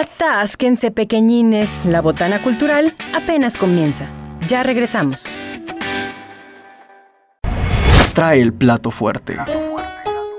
Atásquense 0.00 0.90
pequeñines, 0.90 1.84
la 1.84 2.00
botana 2.00 2.40
cultural 2.40 2.94
apenas 3.12 3.58
comienza. 3.58 4.06
Ya 4.48 4.62
regresamos. 4.62 5.30
Trae 8.14 8.40
el 8.40 8.54
plato 8.54 8.90
fuerte. 8.90 9.36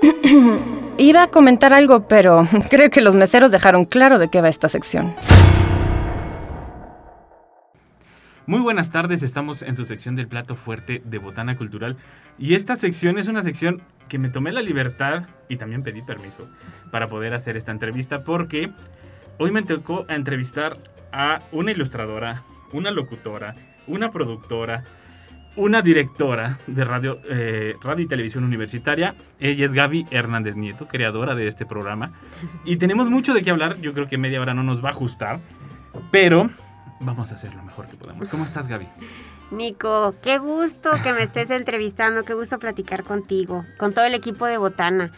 Iba 0.98 1.22
a 1.22 1.26
comentar 1.28 1.72
algo, 1.72 2.08
pero 2.08 2.42
creo 2.70 2.90
que 2.90 3.00
los 3.00 3.14
meseros 3.14 3.52
dejaron 3.52 3.84
claro 3.84 4.18
de 4.18 4.28
qué 4.28 4.40
va 4.40 4.48
esta 4.48 4.68
sección. 4.68 5.14
Muy 8.46 8.58
buenas 8.58 8.90
tardes, 8.90 9.22
estamos 9.22 9.62
en 9.62 9.76
su 9.76 9.84
sección 9.84 10.16
del 10.16 10.26
plato 10.26 10.56
fuerte 10.56 11.00
de 11.04 11.18
Botana 11.18 11.56
Cultural 11.56 11.96
y 12.36 12.56
esta 12.56 12.74
sección 12.74 13.16
es 13.16 13.28
una 13.28 13.44
sección 13.44 13.80
que 14.08 14.18
me 14.18 14.28
tomé 14.28 14.50
la 14.50 14.62
libertad 14.62 15.26
y 15.48 15.56
también 15.56 15.84
pedí 15.84 16.02
permiso 16.02 16.50
para 16.90 17.06
poder 17.06 17.32
hacer 17.32 17.56
esta 17.56 17.70
entrevista 17.70 18.24
porque 18.24 18.72
hoy 19.38 19.50
me 19.50 19.62
tocó 19.62 20.06
entrevistar 20.08 20.76
a 21.12 21.40
una 21.52 21.72
ilustradora, 21.72 22.42
una 22.72 22.90
locutora, 22.90 23.54
una 23.86 24.10
productora, 24.10 24.84
una 25.56 25.82
directora 25.82 26.58
de 26.66 26.84
radio, 26.84 27.20
eh, 27.28 27.74
radio 27.82 28.04
y 28.04 28.08
televisión 28.08 28.44
universitaria. 28.44 29.14
Ella 29.38 29.66
es 29.66 29.72
Gaby 29.72 30.06
Hernández 30.10 30.56
Nieto, 30.56 30.88
creadora 30.88 31.34
de 31.34 31.48
este 31.48 31.66
programa. 31.66 32.12
Y 32.64 32.76
tenemos 32.76 33.10
mucho 33.10 33.34
de 33.34 33.42
qué 33.42 33.50
hablar, 33.50 33.78
yo 33.80 33.92
creo 33.92 34.08
que 34.08 34.18
media 34.18 34.40
hora 34.40 34.54
no 34.54 34.62
nos 34.62 34.82
va 34.82 34.88
a 34.88 34.92
ajustar, 34.92 35.40
pero 36.10 36.50
vamos 37.00 37.30
a 37.32 37.34
hacer 37.34 37.54
lo 37.54 37.62
mejor 37.62 37.86
que 37.86 37.96
podamos. 37.96 38.28
¿Cómo 38.28 38.44
estás, 38.44 38.68
Gaby? 38.68 38.88
Nico, 39.50 40.14
qué 40.22 40.38
gusto 40.38 40.90
que 41.02 41.12
me 41.12 41.22
estés 41.22 41.50
entrevistando, 41.50 42.22
qué 42.22 42.32
gusto 42.32 42.58
platicar 42.58 43.04
contigo, 43.04 43.66
con 43.76 43.92
todo 43.92 44.06
el 44.06 44.14
equipo 44.14 44.46
de 44.46 44.56
Botana. 44.56 45.12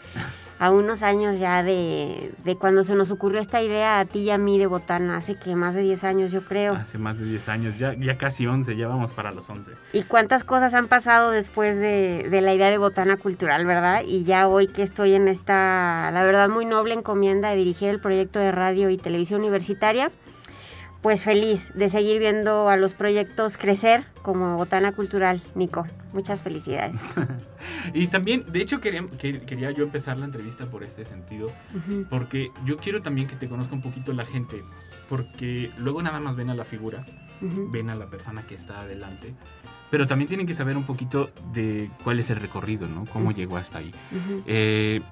A 0.58 0.70
unos 0.70 1.02
años 1.02 1.38
ya 1.38 1.62
de, 1.62 2.32
de, 2.44 2.56
cuando 2.56 2.84
se 2.84 2.94
nos 2.94 3.10
ocurrió 3.10 3.40
esta 3.40 3.62
idea 3.62 3.98
a 3.98 4.04
ti 4.04 4.20
y 4.20 4.30
a 4.30 4.38
mí 4.38 4.58
de 4.58 4.66
Botana, 4.66 5.16
hace 5.16 5.36
que 5.36 5.56
más 5.56 5.74
de 5.74 5.82
10 5.82 6.04
años 6.04 6.32
yo 6.32 6.44
creo. 6.44 6.74
Hace 6.74 6.98
más 6.98 7.18
de 7.18 7.26
10 7.26 7.48
años, 7.48 7.78
ya, 7.78 7.94
ya 7.94 8.16
casi 8.16 8.46
11, 8.46 8.76
ya 8.76 8.88
vamos 8.88 9.12
para 9.12 9.32
los 9.32 9.48
11. 9.50 9.72
Y 9.92 10.02
cuántas 10.04 10.44
cosas 10.44 10.74
han 10.74 10.88
pasado 10.88 11.30
después 11.30 11.80
de, 11.80 12.28
de 12.30 12.40
la 12.40 12.54
idea 12.54 12.70
de 12.70 12.78
Botana 12.78 13.16
Cultural, 13.16 13.66
¿verdad? 13.66 14.02
Y 14.06 14.24
ya 14.24 14.48
hoy 14.48 14.66
que 14.66 14.82
estoy 14.82 15.14
en 15.14 15.28
esta, 15.28 16.10
la 16.12 16.24
verdad, 16.24 16.48
muy 16.48 16.64
noble 16.64 16.94
encomienda 16.94 17.50
de 17.50 17.56
dirigir 17.56 17.88
el 17.88 18.00
proyecto 18.00 18.38
de 18.38 18.52
radio 18.52 18.90
y 18.90 18.96
televisión 18.96 19.40
universitaria 19.40 20.10
pues 21.04 21.22
feliz 21.22 21.70
de 21.74 21.90
seguir 21.90 22.18
viendo 22.18 22.70
a 22.70 22.78
los 22.78 22.94
proyectos 22.94 23.58
crecer 23.58 24.06
como 24.22 24.56
Botana 24.56 24.92
Cultural, 24.92 25.42
Nico. 25.54 25.84
Muchas 26.14 26.42
felicidades. 26.42 26.98
y 27.92 28.06
también, 28.06 28.42
de 28.50 28.62
hecho, 28.62 28.80
quería, 28.80 29.06
quería, 29.18 29.70
yo 29.70 29.84
empezar 29.84 30.16
la 30.16 30.24
entrevista 30.24 30.64
por 30.64 30.82
este 30.82 31.04
sentido, 31.04 31.52
porque 32.08 32.52
yo 32.64 32.78
quiero 32.78 33.02
también 33.02 33.28
que 33.28 33.36
te 33.36 33.50
conozca 33.50 33.74
un 33.74 33.82
poquito 33.82 34.14
la 34.14 34.24
gente, 34.24 34.64
porque 35.10 35.70
luego 35.76 36.02
nada 36.02 36.20
más 36.20 36.36
ven 36.36 36.48
a 36.48 36.54
la 36.54 36.64
figura, 36.64 37.04
ven 37.42 37.90
a 37.90 37.94
la 37.94 38.06
persona 38.06 38.46
que 38.46 38.54
está 38.54 38.80
adelante, 38.80 39.34
pero 39.90 40.06
también 40.06 40.28
tienen 40.28 40.46
que 40.46 40.54
saber 40.54 40.74
un 40.74 40.84
poquito 40.84 41.30
de 41.52 41.90
cuál 42.02 42.18
es 42.18 42.30
el 42.30 42.36
recorrido, 42.36 42.88
¿no? 42.88 43.04
Cómo 43.12 43.30
llegó 43.30 43.58
hasta 43.58 43.76
ahí. 43.76 43.94
Eh, 44.46 45.02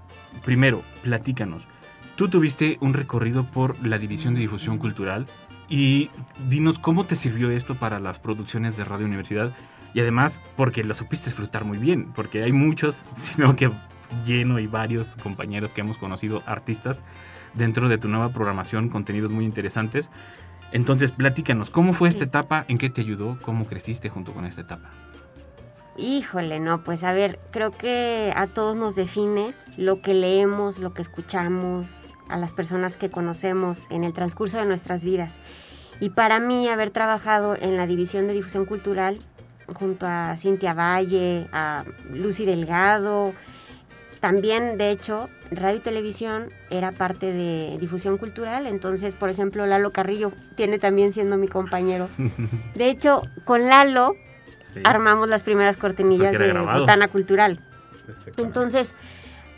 primero, 0.43 0.85
platícanos. 1.03 1.69
Tú 2.17 2.29
tuviste 2.29 2.79
un 2.81 2.95
recorrido 2.95 3.45
por 3.51 3.87
la 3.87 3.99
División 3.99 4.35
de 4.35 4.41
Difusión 4.41 4.79
Cultural 4.79 5.27
y 5.73 6.11
dinos 6.51 6.79
cómo 6.79 7.07
te 7.07 7.17
sirvió 7.17 7.51
esto 7.51 7.77
para 7.77 7.99
las 7.99 8.19
producciones 8.19 8.77
de 8.77 8.85
Radio 8.85 9.07
Universidad 9.07 9.55
y 9.95 10.01
además 10.01 10.43
porque 10.55 10.85
lo 10.85 10.95
supiste 10.95 11.31
explotar 11.31 11.65
muy 11.65 11.79
bien, 11.79 12.13
porque 12.13 12.43
hay 12.43 12.53
muchos, 12.53 13.07
sino 13.15 13.57
que 13.57 13.73
lleno 14.27 14.59
y 14.59 14.67
varios 14.67 15.17
compañeros 15.17 15.73
que 15.73 15.81
hemos 15.81 15.97
conocido, 15.97 16.43
artistas, 16.45 17.03
dentro 17.55 17.89
de 17.89 17.97
tu 17.97 18.09
nueva 18.09 18.35
programación, 18.35 18.91
contenidos 18.91 19.33
muy 19.33 19.47
interesantes. 19.47 20.11
Entonces, 20.73 21.11
platícanos, 21.11 21.71
¿cómo 21.71 21.95
fue 21.95 22.11
esta 22.11 22.25
etapa? 22.25 22.67
¿En 22.69 22.77
qué 22.77 22.91
te 22.91 23.01
ayudó? 23.01 23.39
¿Cómo 23.41 23.67
creciste 23.67 24.11
junto 24.11 24.35
con 24.35 24.45
esta 24.45 24.61
etapa? 24.61 24.91
Híjole, 25.97 26.61
no, 26.61 26.85
pues 26.85 27.03
a 27.03 27.15
ver, 27.15 27.41
creo 27.51 27.71
que 27.71 28.31
a 28.37 28.47
todos 28.47 28.77
nos 28.77 28.95
define 28.95 29.55
lo 29.79 30.03
que 30.03 30.13
leemos, 30.13 30.79
lo 30.79 30.93
que 30.93 31.01
escuchamos, 31.01 32.09
a 32.29 32.39
las 32.39 32.53
personas 32.53 32.97
que 32.97 33.11
conocemos 33.11 33.87
en 33.91 34.05
el 34.05 34.13
transcurso 34.13 34.59
de 34.59 34.67
nuestras 34.67 35.05
vidas. 35.05 35.39
Y 36.01 36.11
para 36.11 36.41
mí 36.41 36.69
haber 36.69 36.91
trabajado 36.91 37.55
en 37.61 37.77
la 37.77 37.87
División 37.87 38.27
de 38.27 38.35
Difusión 38.35 38.65
Cultural 38.65 39.19
junto 39.75 40.07
a 40.07 40.37
Cintia 40.37 40.75
Valle, 40.75 41.47
a 41.53 41.85
Lucy 42.11 42.45
Delgado, 42.45 43.33
también 44.21 44.79
de 44.79 44.91
hecho 44.91 45.29
radio 45.51 45.79
y 45.79 45.81
televisión 45.81 46.51
era 46.71 46.93
parte 46.93 47.33
de 47.33 47.77
difusión 47.81 48.19
cultural, 48.19 48.67
entonces 48.67 49.15
por 49.15 49.31
ejemplo 49.31 49.67
Lalo 49.67 49.93
Carrillo 49.93 50.33
tiene 50.55 50.79
también 50.79 51.13
siendo 51.13 51.37
mi 51.37 51.49
compañero. 51.49 52.09
De 52.75 52.89
hecho, 52.89 53.23
con 53.45 53.67
Lalo 53.67 54.15
armamos 54.85 55.29
las 55.29 55.43
primeras 55.43 55.77
cortinillas 55.77 56.33
de 56.33 56.53
Botana 56.53 57.09
Cultural. 57.09 57.61
Entonces, 58.37 58.95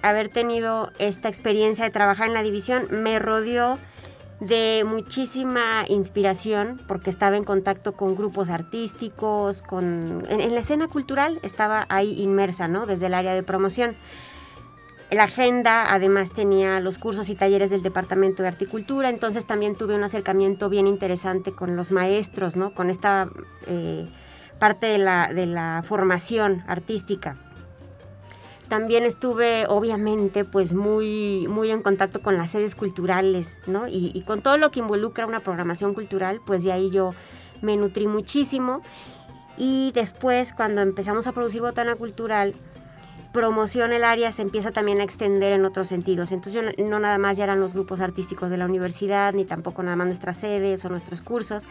haber 0.05 0.29
tenido 0.29 0.91
esta 0.99 1.29
experiencia 1.29 1.85
de 1.85 1.91
trabajar 1.91 2.29
en 2.29 2.35
la 2.35 2.43
división 2.43 2.87
me 2.91 3.19
rodeó 3.19 3.79
de 4.41 4.85
muchísima 4.87 5.85
inspiración 5.89 6.81
porque 6.87 7.09
estaba 7.09 7.37
en 7.37 7.45
contacto 7.45 7.93
con 7.93 8.15
grupos 8.15 8.51
artísticos, 8.51 9.63
con 9.63 10.27
en, 10.29 10.55
la 10.55 10.61
escena 10.61 10.89
cultural 10.89 11.39
estaba 11.43 11.87
ahí 11.89 12.21
inmersa, 12.21 12.69
¿no? 12.69 12.85
Desde 12.85 13.07
el 13.07 13.15
área 13.15 13.35
de 13.35 13.43
promoción. 13.43 13.97
La 15.11 15.25
agenda 15.25 15.93
además 15.93 16.33
tenía 16.33 16.81
los 16.81 16.99
cursos 16.99 17.31
y 17.31 17.35
talleres 17.35 17.71
del 17.71 17.83
Departamento 17.83 18.43
de 18.43 18.49
Articultura, 18.49 19.09
entonces 19.09 19.47
también 19.47 19.77
tuve 19.77 19.95
un 19.95 20.03
acercamiento 20.03 20.69
bien 20.69 20.87
interesante 20.87 21.53
con 21.53 21.77
los 21.77 21.93
maestros, 21.93 22.57
¿no? 22.57 22.75
Con 22.75 22.91
esta 22.91 23.29
eh, 23.67 24.07
parte 24.59 24.87
de 24.87 24.99
la, 24.99 25.33
de 25.33 25.47
la 25.47 25.83
formación 25.87 26.65
artística. 26.67 27.37
También 28.69 29.05
estuve, 29.05 29.67
obviamente, 29.69 30.45
pues 30.45 30.73
muy, 30.73 31.47
muy 31.49 31.71
en 31.71 31.83
contacto 31.83 32.23
con 32.23 32.39
las 32.39 32.51
sedes 32.51 32.75
culturales, 32.75 33.59
¿no? 33.67 33.87
Y, 33.89 34.23
con 34.27 34.41
todo 34.41 34.57
lo 34.57 34.71
que 34.71 34.81
involucra 34.81 35.27
una 35.27 35.41
programación 35.41 35.93
cultural, 35.93 36.41
pues 36.45 36.63
de 36.65 36.73
ahí 36.73 36.91
yo 36.91 37.15
me 37.61 37.77
nutrí 37.77 38.07
muchísimo. 38.07 38.81
Y 39.59 39.93
después, 39.93 40.55
cuando 40.55 40.81
empezamos 40.81 41.27
a 41.27 41.33
producir 41.33 41.61
botana 41.61 41.95
cultural, 41.95 42.55
promoción 43.35 43.93
el 43.93 44.05
área 44.05 44.31
se 44.31 44.43
empieza 44.43 44.71
también 44.71 45.01
a 45.01 45.05
extender 45.05 45.53
en 45.53 45.65
otros 45.65 45.89
sentidos. 45.89 46.31
Entonces 46.31 46.79
no 46.79 47.01
nada 47.01 47.19
más 47.19 47.37
ya 47.37 47.45
eran 47.45 47.61
los 47.61 47.75
grupos 47.75 48.01
artísticos 48.01 48.49
de 48.49 48.57
la 48.57 48.65
universidad, 48.65 49.35
ni 49.35 49.45
tampoco 49.45 49.83
nada 49.83 49.97
más 49.97 50.07
nuestras 50.07 50.39
sedes 50.39 50.85
o 50.85 50.89
nuestros 50.89 51.21
cursos, 51.21 51.65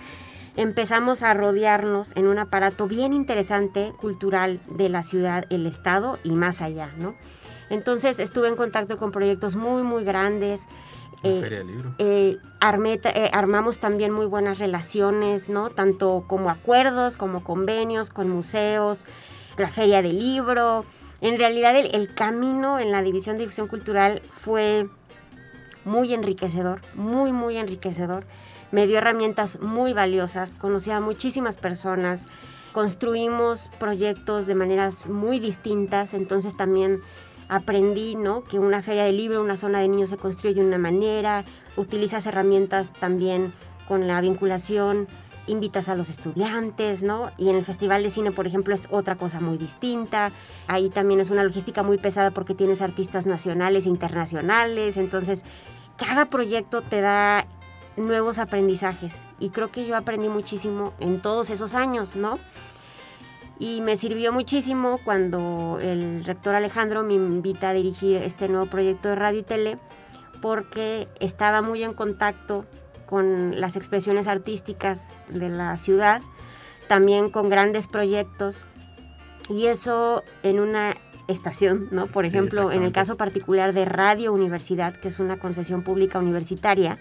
empezamos 0.58 1.24
a 1.24 1.34
rodearnos 1.34 2.16
en 2.18 2.28
un 2.28 2.38
aparato 2.38 2.88
bien 2.88 3.14
interesante 3.14 3.94
cultural 3.98 4.60
de 4.70 4.90
la 4.90 5.04
ciudad, 5.04 5.46
el 5.50 5.66
estado 5.66 6.20
y 6.24 6.32
más 6.34 6.62
allá, 6.62 6.92
¿no? 6.98 7.16
Entonces 7.70 8.20
estuve 8.20 8.50
en 8.50 8.58
contacto 8.58 8.98
con 8.98 9.12
proyectos 9.12 9.56
muy, 9.56 9.84
muy 9.84 10.04
grandes. 10.04 10.68
Eh, 11.24 11.40
Feria 11.40 11.60
del 11.60 11.68
Libro. 11.68 11.96
Eh, 11.98 12.38
eh, 12.60 13.30
armamos 13.32 13.80
también 13.80 14.12
muy 14.12 14.26
buenas 14.26 14.60
relaciones, 14.60 15.48
¿no? 15.48 15.70
Tanto 15.70 16.26
como 16.28 16.50
acuerdos, 16.50 17.16
como 17.16 17.42
convenios 17.42 18.10
con 18.10 18.30
museos, 18.30 19.06
la 19.58 19.70
Feria 19.70 20.02
del 20.02 20.20
Libro. 20.20 20.84
En 21.24 21.40
realidad 21.40 21.76
el, 21.76 22.14
camino 22.14 22.80
en 22.80 22.92
la 22.92 23.02
División 23.02 23.38
de 23.38 23.44
Difusión 23.44 23.68
Cultural 23.68 24.22
fue 24.30 24.88
muy 25.86 26.14
enriquecedor, 26.14 26.82
muy, 26.94 27.32
muy 27.32 27.58
enriquecedor 27.58 28.26
me 28.74 28.88
dio 28.88 28.98
herramientas 28.98 29.60
muy 29.62 29.94
valiosas, 29.94 30.56
conocí 30.56 30.90
a 30.90 31.00
muchísimas 31.00 31.58
personas, 31.58 32.26
construimos 32.72 33.70
proyectos 33.80 34.48
de 34.48 34.56
maneras 34.56 35.08
muy 35.08 35.40
distintas, 35.40 36.16
entonces 36.16 36.58
también 36.58 37.02
aprendí 37.50 38.16
¿no? 38.16 38.44
que 38.44 38.58
una 38.58 38.82
feria 38.82 39.04
de 39.04 39.12
libro, 39.12 39.42
una 39.42 39.58
zona 39.58 39.80
de 39.80 39.90
niños 39.90 40.10
se 40.10 40.18
construye 40.18 40.56
de 40.56 40.66
una 40.66 40.80
manera, 40.80 41.46
utilizas 41.78 42.26
herramientas 42.26 42.94
también 43.00 43.54
con 43.88 44.08
la 44.08 44.20
vinculación, 44.22 45.08
invitas 45.48 45.90
a 45.90 45.96
los 45.96 46.10
estudiantes, 46.10 47.04
¿no? 47.04 47.32
Y 47.38 47.50
en 47.50 47.56
el 47.56 47.66
Festival 47.66 48.04
de 48.04 48.10
Cine, 48.10 48.32
por 48.32 48.48
ejemplo, 48.48 48.74
es 48.74 48.88
otra 48.92 49.16
cosa 49.16 49.40
muy 49.40 49.58
distinta. 49.58 50.32
Ahí 50.68 50.90
también 50.90 51.20
es 51.20 51.30
una 51.30 51.44
logística 51.44 51.84
muy 51.84 51.98
pesada 51.98 52.32
porque 52.32 52.56
tienes 52.56 52.82
artistas 52.82 53.26
nacionales 53.26 53.86
e 53.86 53.90
internacionales, 53.90 54.98
entonces 54.98 55.44
cada 55.98 56.26
proyecto 56.26 56.82
te 56.82 57.02
da 57.02 57.48
nuevos 57.98 58.40
aprendizajes. 58.40 59.22
Y 59.40 59.50
creo 59.50 59.72
que 59.72 59.86
yo 59.86 59.96
aprendí 59.96 60.30
muchísimo 60.30 60.94
en 61.00 61.22
todos 61.22 61.50
esos 61.50 61.76
años, 61.76 62.16
¿no? 62.16 62.40
Y 63.60 63.82
me 63.82 63.96
sirvió 63.96 64.34
muchísimo 64.34 65.00
cuando 65.06 65.78
el 65.82 66.26
rector 66.26 66.56
Alejandro 66.56 67.04
me 67.04 67.14
invita 67.14 67.70
a 67.70 67.74
dirigir 67.74 68.18
este 68.18 68.50
nuevo 68.50 68.66
proyecto 68.66 69.10
de 69.10 69.16
radio 69.16 69.40
y 69.40 69.44
tele, 69.44 69.78
porque 70.42 71.08
estaba 71.20 71.62
muy 71.62 71.84
en 71.84 71.94
contacto 71.94 72.66
con 73.06 73.60
las 73.60 73.76
expresiones 73.76 74.28
artísticas 74.28 75.10
de 75.30 75.50
la 75.50 75.78
ciudad, 75.78 76.22
también 76.88 77.30
con 77.30 77.50
grandes 77.50 77.88
proyectos, 77.88 78.66
y 79.50 79.68
eso 79.68 80.24
en 80.42 80.60
una 80.60 80.96
estación, 81.28 81.88
¿no? 81.92 82.08
Por 82.08 82.26
ejemplo, 82.26 82.72
en 82.72 82.84
el 82.84 82.92
caso 82.92 83.16
particular 83.18 83.74
de 83.74 83.86
Radio 83.86 84.34
Universidad, 84.34 84.96
que 84.96 85.08
es 85.08 85.20
una 85.20 85.38
concesión 85.38 85.82
pública 85.84 86.20
universitaria, 86.20 87.00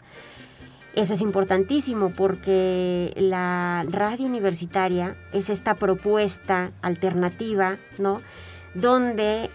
Eso 0.95 1.15
es 1.15 1.23
importantísimo 1.23 2.11
porque 2.11 3.15
la 3.17 3.85
radio 3.89 4.27
universitaria 4.27 5.17
es 5.33 5.49
esta 5.49 5.75
propuesta 5.75 6.71
alternativa, 6.83 7.79
¿no? 7.97 8.21
Donde 8.75 9.49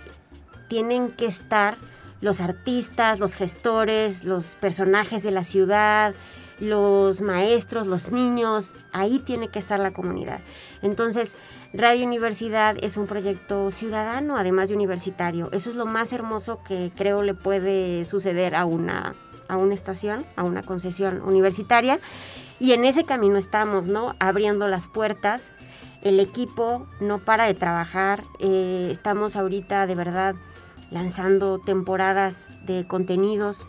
tienen 0.67 1.11
que 1.11 1.27
estar 1.27 1.77
los 2.21 2.41
artistas, 2.41 3.19
los 3.19 3.35
gestores, 3.35 4.23
los 4.23 4.55
personajes 4.55 5.23
de 5.23 5.31
la 5.31 5.43
ciudad, 5.43 6.13
los 6.59 7.21
maestros, 7.21 7.87
los 7.87 8.11
niños, 8.11 8.73
ahí 8.91 9.19
tiene 9.19 9.49
que 9.49 9.59
estar 9.59 9.79
la 9.79 9.91
comunidad. 9.91 10.39
Entonces, 10.81 11.35
Radio 11.73 12.05
Universidad 12.05 12.77
es 12.81 12.97
un 12.97 13.05
proyecto 13.05 13.69
ciudadano, 13.71 14.37
además 14.37 14.69
de 14.69 14.75
universitario. 14.75 15.49
Eso 15.51 15.69
es 15.69 15.75
lo 15.75 15.85
más 15.85 16.13
hermoso 16.13 16.63
que 16.63 16.91
creo 16.95 17.21
le 17.21 17.33
puede 17.33 18.05
suceder 18.05 18.55
a 18.55 18.65
una 18.65 19.15
a 19.47 19.57
una 19.57 19.73
estación, 19.73 20.25
a 20.35 20.43
una 20.43 20.63
concesión 20.63 21.21
universitaria. 21.21 21.99
Y 22.59 22.73
en 22.73 22.85
ese 22.85 23.05
camino 23.05 23.37
estamos, 23.37 23.87
¿no? 23.87 24.15
Abriendo 24.19 24.67
las 24.67 24.87
puertas. 24.87 25.51
El 26.01 26.19
equipo 26.19 26.87
no 26.99 27.19
para 27.19 27.45
de 27.45 27.53
trabajar. 27.53 28.23
Eh, 28.39 28.89
estamos 28.91 29.35
ahorita 29.35 29.87
de 29.87 29.95
verdad 29.95 30.35
lanzando 30.91 31.59
temporadas 31.59 32.39
de 32.65 32.85
contenidos. 32.87 33.67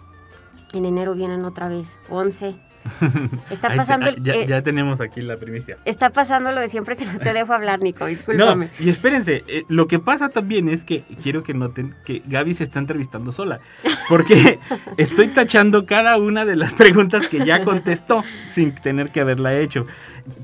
En 0.73 0.85
enero 0.85 1.15
vienen 1.15 1.45
otra 1.45 1.69
vez 1.69 1.99
11 2.11 2.55
Está 3.51 3.75
pasando 3.75 4.11
ya, 4.17 4.63
tenemos 4.63 5.01
aquí 5.01 5.21
la 5.21 5.37
primicia. 5.37 5.79
Está 5.85 6.11
pasando 6.11 6.53
lo 6.53 6.61
de 6.61 6.69
siempre 6.69 6.97
que 6.97 7.05
no 7.05 7.19
te 7.19 7.33
dejo 7.33 7.53
hablar, 7.53 7.81
Nico, 7.81 8.07
discúlpame. 8.07 8.67
No, 8.67 8.85
y 8.85 8.89
espérense, 8.89 9.45
eh, 9.47 9.65
lo 9.69 9.89
que 9.89 9.99
pasa 9.99 10.29
también 10.29 10.69
es 10.69 10.85
que 10.85 11.05
quiero 11.23 11.43
que 11.43 11.55
noten 11.55 11.95
que 12.05 12.23
Gaby 12.27 12.55
se 12.55 12.65
está 12.65 12.79
entrevistando 12.79 13.33
sola, 13.33 13.61
porque 14.09 14.59
estoy 14.97 15.29
tachando 15.29 15.87
cada 15.87 16.17
una 16.19 16.45
de 16.45 16.57
las 16.57 16.75
preguntas 16.75 17.29
que 17.29 17.45
ya 17.45 17.63
contestó 17.65 18.25
sin 18.47 18.75
tener 18.75 19.11
que 19.11 19.21
haberla 19.21 19.59
hecho. 19.59 19.87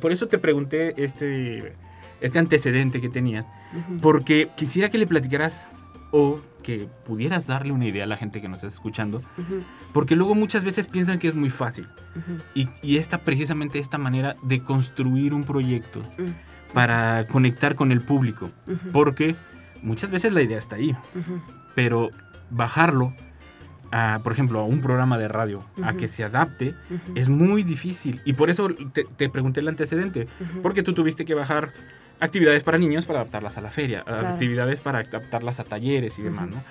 Por 0.00 0.12
eso 0.12 0.28
te 0.28 0.38
pregunté 0.38 0.94
este, 1.02 1.74
este 2.20 2.38
antecedente 2.38 3.00
que 3.00 3.08
tenías, 3.08 3.46
porque 4.00 4.50
quisiera 4.56 4.88
que 4.88 4.98
le 4.98 5.06
platicaras 5.06 5.66
o 6.16 6.40
que 6.62 6.88
pudieras 7.04 7.48
darle 7.48 7.72
una 7.72 7.86
idea 7.86 8.04
a 8.04 8.06
la 8.06 8.16
gente 8.16 8.40
que 8.40 8.48
nos 8.48 8.58
está 8.58 8.68
escuchando, 8.68 9.20
porque 9.92 10.14
luego 10.14 10.36
muchas 10.36 10.62
veces 10.62 10.86
piensan 10.86 11.18
que 11.18 11.26
es 11.26 11.34
muy 11.34 11.50
fácil. 11.50 11.88
y, 12.54 12.68
y, 12.82 12.98
esta 12.98 13.18
precisamente 13.18 13.80
esta 13.80 13.98
manera 13.98 14.36
de 14.44 14.62
construir 14.62 15.34
un 15.34 15.42
proyecto 15.42 16.02
para 16.72 17.26
conectar 17.26 17.74
con 17.74 17.90
el 17.90 18.00
público, 18.00 18.52
porque 18.92 19.34
muchas 19.82 20.12
veces 20.12 20.32
la 20.32 20.42
idea 20.42 20.56
está 20.56 20.76
ahí, 20.76 20.96
pero 21.74 22.10
bajarlo 22.48 23.12
a, 23.90 24.20
por 24.22 24.32
ejemplo, 24.32 24.60
a 24.60 24.64
un 24.64 24.80
programa 24.80 25.18
de 25.18 25.26
radio, 25.26 25.64
a 25.82 25.94
que 25.94 26.06
se 26.06 26.22
adapte, 26.22 26.76
es 27.16 27.28
muy 27.28 27.64
difícil. 27.64 28.20
Y 28.24 28.34
por 28.34 28.50
eso 28.50 28.68
te, 28.92 29.04
te 29.04 29.28
pregunté 29.28 29.58
el 29.58 29.68
antecedente, 29.68 30.28
porque 30.62 30.84
tú 30.84 30.94
tuviste 30.94 31.24
que 31.24 31.34
bajar 31.34 31.72
actividades 32.20 32.62
para 32.62 32.78
niños 32.78 33.06
para 33.06 33.20
adaptarlas 33.20 33.58
a 33.58 33.60
la 33.60 33.70
feria, 33.70 34.00
actividades 34.06 34.80
para 34.80 35.00
adaptarlas 35.00 35.60
a 35.60 35.64
talleres 35.64 36.18
y 36.18 36.22
demás, 36.22 36.48
¿no? 36.50 36.62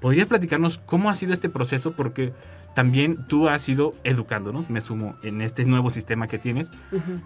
¿Podrías 0.00 0.26
platicarnos 0.26 0.78
cómo 0.78 1.10
ha 1.10 1.16
sido 1.16 1.32
este 1.32 1.48
proceso? 1.48 1.92
Porque 1.92 2.32
también 2.74 3.24
tú 3.26 3.48
has 3.48 3.68
ido 3.68 3.94
educándonos, 4.02 4.68
me 4.68 4.80
sumo 4.80 5.16
en 5.22 5.40
este 5.42 5.64
nuevo 5.64 5.90
sistema 5.90 6.26
que 6.26 6.38
tienes, 6.38 6.70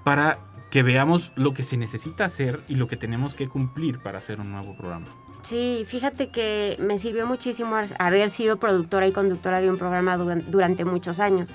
para 0.04 0.38
que 0.70 0.82
veamos 0.82 1.32
lo 1.36 1.54
que 1.54 1.62
se 1.62 1.76
necesita 1.76 2.24
hacer 2.24 2.60
y 2.68 2.74
lo 2.74 2.86
que 2.88 2.96
tenemos 2.96 3.34
que 3.34 3.48
cumplir 3.48 4.00
para 4.00 4.18
hacer 4.18 4.40
un 4.40 4.50
nuevo 4.50 4.76
programa. 4.76 5.06
Sí, 5.42 5.84
fíjate 5.86 6.28
que 6.28 6.76
me 6.80 6.98
sirvió 6.98 7.26
muchísimo 7.26 7.76
haber 7.98 8.30
sido 8.30 8.58
productora 8.58 9.06
y 9.06 9.12
conductora 9.12 9.60
de 9.60 9.70
un 9.70 9.78
programa 9.78 10.16
durante 10.16 10.84
muchos 10.84 11.20
años 11.20 11.54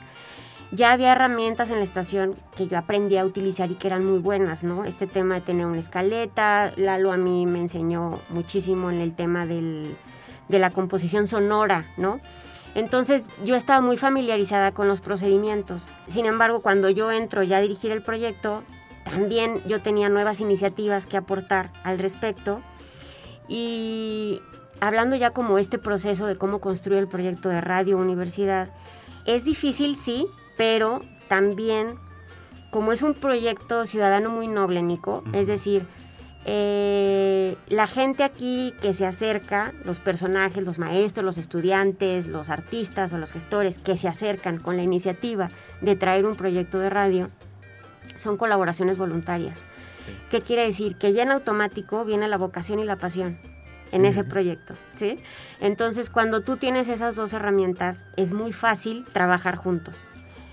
ya 0.71 0.93
había 0.93 1.11
herramientas 1.11 1.69
en 1.69 1.77
la 1.77 1.83
estación 1.83 2.35
que 2.55 2.67
yo 2.67 2.77
aprendí 2.77 3.17
a 3.17 3.25
utilizar 3.25 3.69
y 3.71 3.75
que 3.75 3.87
eran 3.87 4.05
muy 4.05 4.19
buenas, 4.19 4.63
¿no? 4.63 4.85
Este 4.85 5.05
tema 5.05 5.35
de 5.35 5.41
tener 5.41 5.65
una 5.65 5.79
escaleta, 5.79 6.71
Lalo 6.77 7.11
a 7.11 7.17
mí 7.17 7.45
me 7.45 7.59
enseñó 7.59 8.21
muchísimo 8.29 8.89
en 8.89 9.01
el 9.01 9.13
tema 9.13 9.45
de 9.45 9.95
la 10.49 10.71
composición 10.71 11.27
sonora, 11.27 11.91
¿no? 11.97 12.21
Entonces 12.73 13.27
yo 13.43 13.55
estaba 13.55 13.81
muy 13.81 13.97
familiarizada 13.97 14.71
con 14.71 14.87
los 14.87 15.01
procedimientos. 15.01 15.89
Sin 16.07 16.25
embargo, 16.25 16.61
cuando 16.61 16.89
yo 16.89 17.11
entro 17.11 17.43
ya 17.43 17.57
a 17.57 17.61
dirigir 17.61 17.91
el 17.91 18.01
proyecto, 18.01 18.63
también 19.03 19.61
yo 19.67 19.81
tenía 19.81 20.07
nuevas 20.07 20.39
iniciativas 20.39 21.05
que 21.05 21.17
aportar 21.17 21.71
al 21.83 21.99
respecto. 21.99 22.61
Y 23.49 24.41
hablando 24.79 25.17
ya 25.17 25.31
como 25.31 25.57
este 25.57 25.79
proceso 25.79 26.27
de 26.27 26.37
cómo 26.37 26.61
construir 26.61 26.99
el 26.99 27.09
proyecto 27.09 27.49
de 27.49 27.59
Radio 27.59 27.97
Universidad, 27.97 28.69
es 29.25 29.43
difícil, 29.43 29.97
sí, 29.97 30.27
pero 30.61 31.01
también 31.27 31.95
como 32.69 32.91
es 32.91 33.01
un 33.01 33.15
proyecto 33.15 33.87
ciudadano 33.87 34.29
muy 34.29 34.47
noble, 34.47 34.83
Nico, 34.83 35.23
es 35.33 35.47
decir, 35.47 35.87
eh, 36.45 37.57
la 37.67 37.87
gente 37.87 38.23
aquí 38.23 38.71
que 38.79 38.93
se 38.93 39.07
acerca, 39.07 39.73
los 39.85 39.97
personajes, 39.97 40.63
los 40.63 40.77
maestros, 40.77 41.25
los 41.25 41.39
estudiantes, 41.39 42.27
los 42.27 42.51
artistas 42.51 43.11
o 43.11 43.17
los 43.17 43.31
gestores 43.31 43.79
que 43.79 43.97
se 43.97 44.07
acercan 44.07 44.59
con 44.59 44.77
la 44.77 44.83
iniciativa 44.83 45.49
de 45.81 45.95
traer 45.95 46.27
un 46.27 46.35
proyecto 46.35 46.77
de 46.77 46.91
radio, 46.91 47.31
son 48.15 48.37
colaboraciones 48.37 48.99
voluntarias. 48.99 49.65
¿Qué 50.29 50.41
quiere 50.41 50.63
decir? 50.63 50.95
Que 50.95 51.11
ya 51.11 51.23
en 51.23 51.31
automático 51.31 52.05
viene 52.05 52.27
la 52.27 52.37
vocación 52.37 52.77
y 52.77 52.83
la 52.83 52.97
pasión 52.97 53.39
en 53.91 54.05
ese 54.05 54.23
proyecto, 54.23 54.75
¿sí? 54.93 55.17
Entonces, 55.59 56.11
cuando 56.11 56.41
tú 56.41 56.57
tienes 56.57 56.87
esas 56.87 57.15
dos 57.15 57.33
herramientas, 57.33 58.05
es 58.15 58.31
muy 58.31 58.53
fácil 58.53 59.05
trabajar 59.11 59.55
juntos. 59.55 60.07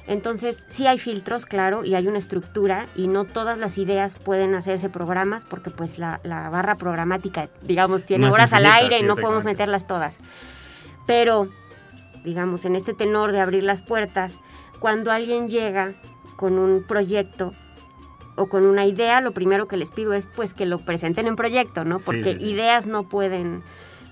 Entonces, 0.09 0.65
sí 0.69 0.87
hay 0.87 0.99
filtros, 0.99 1.45
claro, 1.45 1.85
y 1.85 1.95
hay 1.95 2.09
una 2.09 2.17
estructura, 2.17 2.87
y 2.97 3.09
no 3.09 3.27
todas 3.27 3.59
las 3.59 3.77
ideas 3.77 4.17
pueden 4.17 4.55
hacerse 4.55 4.89
programas, 4.89 5.45
porque 5.45 5.71
pues 5.71 5.99
la, 5.99 6.19
barra 6.25 6.77
programática, 6.77 7.51
digamos, 7.61 8.07
tiene 8.07 8.31
horas 8.31 8.55
al 8.55 8.65
aire 8.65 8.99
y 8.99 9.03
no 9.03 9.17
podemos 9.17 9.45
meterlas 9.45 9.87
todas. 9.87 10.17
Pero, 11.07 11.51
digamos, 12.25 12.65
en 12.65 12.75
este 12.75 12.95
tenor 12.95 13.33
de 13.33 13.41
abrir 13.41 13.65
las 13.65 13.83
puertas, 13.83 14.41
cuando 14.81 15.13
alguien 15.13 15.51
llega 15.51 15.93
con 16.37 16.59
un 16.59 16.85
proyecto 16.85 17.53
o 18.35 18.47
con 18.49 18.65
una 18.65 18.87
idea, 18.87 19.21
lo 19.21 19.33
primero 19.33 19.69
que 19.69 19.77
les 19.77 19.91
pido 19.91 20.15
es 20.15 20.27
pues 20.27 20.55
que 20.55 20.65
lo 20.65 20.79
presenten 20.79 21.27
en 21.27 21.37
proyecto, 21.37 21.85
¿no? 21.85 21.99
Porque 21.99 22.31
ideas 22.31 22.87
no 22.87 23.11
pueden, 23.11 23.63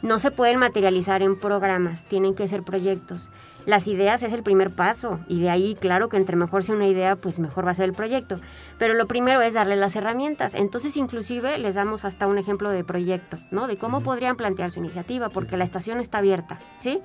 no 0.03 0.19
se 0.19 0.31
pueden 0.31 0.59
materializar 0.59 1.23
en 1.23 1.39
programas, 1.39 2.05
tienen 2.07 2.35
que 2.35 2.47
ser 2.49 2.65
proyectos 2.65 3.31
las 3.67 3.89
ideas 3.89 4.23
es 4.23 4.33
el 4.33 4.45
primer 4.45 4.71
paso 4.71 5.19
y 5.29 5.41
de 5.41 5.51
ahí, 5.51 5.75
claro 5.75 6.09
que 6.09 6.17
entre 6.17 6.37
mejor 6.37 6.63
sea 6.63 6.77
una 6.77 6.87
idea, 6.87 7.17
pues 7.17 7.41
mejor 7.41 7.67
va 7.67 7.73
a 7.73 7.75
ser 7.75 7.87
el 7.87 7.93
proyecto. 7.93 8.41
Pero 8.79 8.95
lo 8.95 9.09
primero 9.09 9.43
es 9.43 9.55
darle 9.55 9.75
las 9.75 9.97
herramientas. 9.97 10.55
Entonces, 10.55 10.97
inclusive 10.97 11.59
les 11.59 11.75
damos 11.75 12.05
hasta 12.05 12.29
un 12.29 12.39
ejemplo 12.39 12.71
de 12.71 12.85
proyecto, 12.85 13.39
¿no? 13.51 13.67
De 13.67 13.77
cómo 13.77 14.03
podrían 14.03 14.37
plantear 14.37 14.71
su 14.71 14.79
iniciativa, 14.79 15.31
porque 15.31 15.57
la 15.57 15.65
estación 15.65 15.99
está 15.99 16.19
abierta, 16.19 16.61
¿sí? 16.79 17.01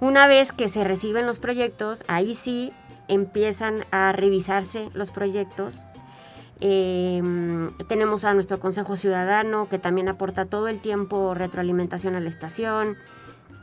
Una 0.00 0.26
vez 0.26 0.52
que 0.52 0.68
se 0.68 0.82
reciben 0.82 1.26
los 1.26 1.38
proyectos, 1.38 2.02
ahí 2.08 2.34
sí 2.34 2.72
empiezan 3.06 3.84
a 3.92 4.10
revisarse 4.10 4.88
los 4.94 5.12
proyectos. 5.12 5.86
Em, 6.58 7.70
tenemos 7.88 8.24
a 8.24 8.34
nuestro 8.34 8.58
Consejo 8.58 8.96
Ciudadano 8.96 9.68
que 9.68 9.78
también 9.78 10.08
aporta 10.08 10.46
todo 10.46 10.66
el 10.66 10.80
tiempo 10.80 11.34
retroalimentación 11.34 12.16
a 12.16 12.20
la 12.20 12.28
estación 12.28 12.96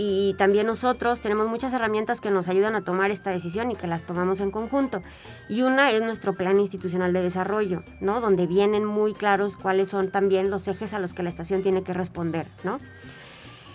y 0.01 0.33
también 0.35 0.65
nosotros 0.65 1.19
tenemos 1.19 1.49
muchas 1.49 1.73
herramientas 1.73 2.21
que 2.21 2.31
nos 2.31 2.47
ayudan 2.47 2.73
a 2.73 2.85
tomar 2.85 3.11
esta 3.11 3.31
decisión 3.31 3.69
y 3.69 3.75
que 3.75 3.85
las 3.85 4.05
tomamos 4.05 4.39
en 4.39 4.49
conjunto. 4.49 5.03
Y 5.49 5.61
una 5.63 5.91
es 5.91 6.01
nuestro 6.01 6.35
plan 6.35 6.57
institucional 6.57 7.11
de 7.11 7.21
desarrollo, 7.21 7.83
¿no? 7.99 8.21
Donde 8.21 8.47
vienen 8.47 8.85
muy 8.85 9.13
claros 9.13 9.57
cuáles 9.57 9.89
son 9.89 10.09
también 10.09 10.49
los 10.49 10.69
ejes 10.69 10.93
a 10.93 10.99
los 10.99 11.11
que 11.11 11.21
la 11.21 11.27
estación 11.27 11.63
tiene 11.63 11.83
que 11.83 11.93
responder, 11.93 12.47
¿no? 12.63 12.79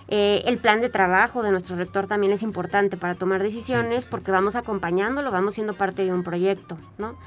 Eh, 0.09 0.43
el 0.47 0.57
plan 0.57 0.81
de 0.81 0.89
trabajo 0.89 1.43
de 1.43 1.51
nuestro 1.51 1.77
rector 1.77 2.07
también 2.07 2.33
es 2.33 2.43
importante 2.43 2.97
para 2.97 3.15
tomar 3.15 3.43
decisiones 3.43 4.07
porque 4.07 4.31
vamos 4.31 4.57
acompañándolo, 4.57 5.31
vamos 5.31 5.53
siendo 5.53 5.75
parte 5.75 6.07
de 6.07 6.13
un 6.15 6.23
proyecto, 6.23 6.79
¿no? 6.97 7.19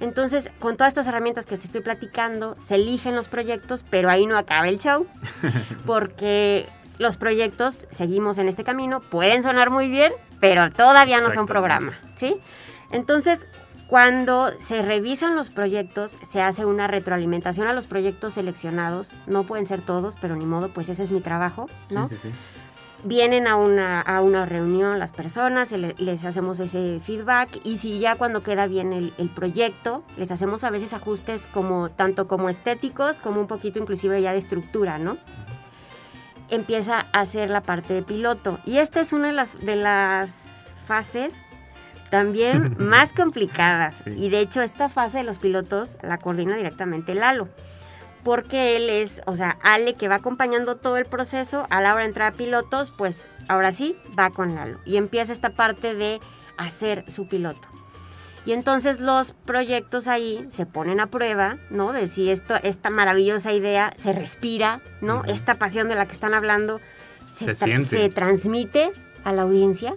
Entonces, 0.00 0.50
con 0.60 0.78
todas 0.78 0.92
estas 0.92 1.06
herramientas 1.06 1.44
que 1.44 1.58
te 1.58 1.64
estoy 1.64 1.82
platicando, 1.82 2.56
se 2.58 2.76
eligen 2.76 3.16
los 3.16 3.28
proyectos, 3.28 3.84
pero 3.90 4.08
ahí 4.08 4.24
no 4.24 4.38
acaba 4.38 4.66
el 4.68 4.78
show, 4.78 5.06
porque 5.86 6.66
los 6.98 7.16
proyectos, 7.16 7.86
seguimos 7.90 8.38
en 8.38 8.48
este 8.48 8.64
camino, 8.64 9.00
pueden 9.00 9.42
sonar 9.42 9.70
muy 9.70 9.88
bien, 9.88 10.12
pero 10.40 10.70
todavía 10.70 11.20
no 11.20 11.30
son 11.30 11.46
programa, 11.46 11.98
¿sí? 12.14 12.36
Entonces, 12.90 13.46
cuando 13.86 14.50
se 14.58 14.82
revisan 14.82 15.36
los 15.36 15.50
proyectos, 15.50 16.18
se 16.24 16.42
hace 16.42 16.64
una 16.64 16.88
retroalimentación 16.88 17.68
a 17.68 17.72
los 17.72 17.86
proyectos 17.86 18.34
seleccionados. 18.34 19.14
No 19.26 19.44
pueden 19.44 19.66
ser 19.66 19.80
todos, 19.80 20.16
pero 20.20 20.34
ni 20.34 20.44
modo, 20.44 20.70
pues 20.70 20.88
ese 20.88 21.04
es 21.04 21.12
mi 21.12 21.20
trabajo, 21.20 21.68
¿no? 21.90 22.08
Sí, 22.08 22.16
sí, 22.16 22.30
sí. 22.30 22.34
Vienen 23.04 23.46
a 23.46 23.54
una, 23.54 24.00
a 24.00 24.20
una 24.22 24.46
reunión 24.46 24.98
las 24.98 25.12
personas, 25.12 25.70
les 25.70 26.24
hacemos 26.24 26.58
ese 26.58 26.98
feedback 26.98 27.60
y 27.62 27.76
si 27.76 28.00
ya 28.00 28.16
cuando 28.16 28.42
queda 28.42 28.66
bien 28.66 28.92
el, 28.92 29.12
el, 29.18 29.28
proyecto, 29.28 30.02
les 30.16 30.32
hacemos 30.32 30.64
a 30.64 30.70
veces 30.70 30.92
ajustes 30.92 31.46
como 31.52 31.90
tanto 31.90 32.26
como 32.26 32.48
estéticos 32.48 33.20
como 33.20 33.40
un 33.40 33.46
poquito 33.46 33.78
inclusive 33.78 34.20
ya 34.22 34.32
de 34.32 34.38
estructura, 34.38 34.98
¿no? 34.98 35.18
Empieza 36.50 37.06
a 37.12 37.20
hacer 37.20 37.50
la 37.50 37.62
parte 37.62 37.94
de 37.94 38.02
piloto. 38.02 38.58
Y 38.64 38.78
esta 38.78 39.00
es 39.00 39.12
una 39.12 39.28
de 39.28 39.32
las, 39.32 39.58
de 39.64 39.76
las 39.76 40.74
fases 40.86 41.34
también 42.10 42.76
más 42.78 43.12
complicadas. 43.12 44.06
Y 44.06 44.30
de 44.30 44.40
hecho 44.40 44.62
esta 44.62 44.88
fase 44.88 45.18
de 45.18 45.24
los 45.24 45.38
pilotos 45.38 45.98
la 46.02 46.18
coordina 46.18 46.56
directamente 46.56 47.14
Lalo. 47.14 47.48
Porque 48.24 48.76
él 48.76 48.90
es, 48.90 49.20
o 49.26 49.36
sea, 49.36 49.56
Ale 49.62 49.94
que 49.94 50.08
va 50.08 50.16
acompañando 50.16 50.76
todo 50.76 50.96
el 50.96 51.04
proceso, 51.04 51.66
a 51.70 51.80
la 51.80 51.92
hora 51.92 52.02
de 52.02 52.08
entrar 52.08 52.32
a 52.32 52.36
pilotos, 52.36 52.90
pues 52.90 53.24
ahora 53.46 53.70
sí, 53.70 53.96
va 54.18 54.30
con 54.30 54.56
Lalo. 54.56 54.80
Y 54.84 54.96
empieza 54.96 55.32
esta 55.32 55.50
parte 55.50 55.94
de 55.94 56.18
hacer 56.56 57.04
su 57.08 57.28
piloto. 57.28 57.68
Y 58.46 58.52
entonces 58.52 59.00
los 59.00 59.32
proyectos 59.32 60.06
ahí 60.06 60.46
se 60.50 60.66
ponen 60.66 61.00
a 61.00 61.08
prueba, 61.08 61.58
¿no? 61.68 61.92
De 61.92 62.06
si 62.06 62.30
esto, 62.30 62.54
esta 62.62 62.90
maravillosa 62.90 63.52
idea 63.52 63.92
se 63.96 64.12
respira, 64.12 64.80
¿no? 65.00 65.24
Esta 65.24 65.56
pasión 65.56 65.88
de 65.88 65.96
la 65.96 66.06
que 66.06 66.12
están 66.12 66.32
hablando 66.32 66.80
se, 67.32 67.56
se, 67.56 68.08
transmite 68.08 68.92
a 69.24 69.32
la 69.32 69.42
audiencia. 69.42 69.96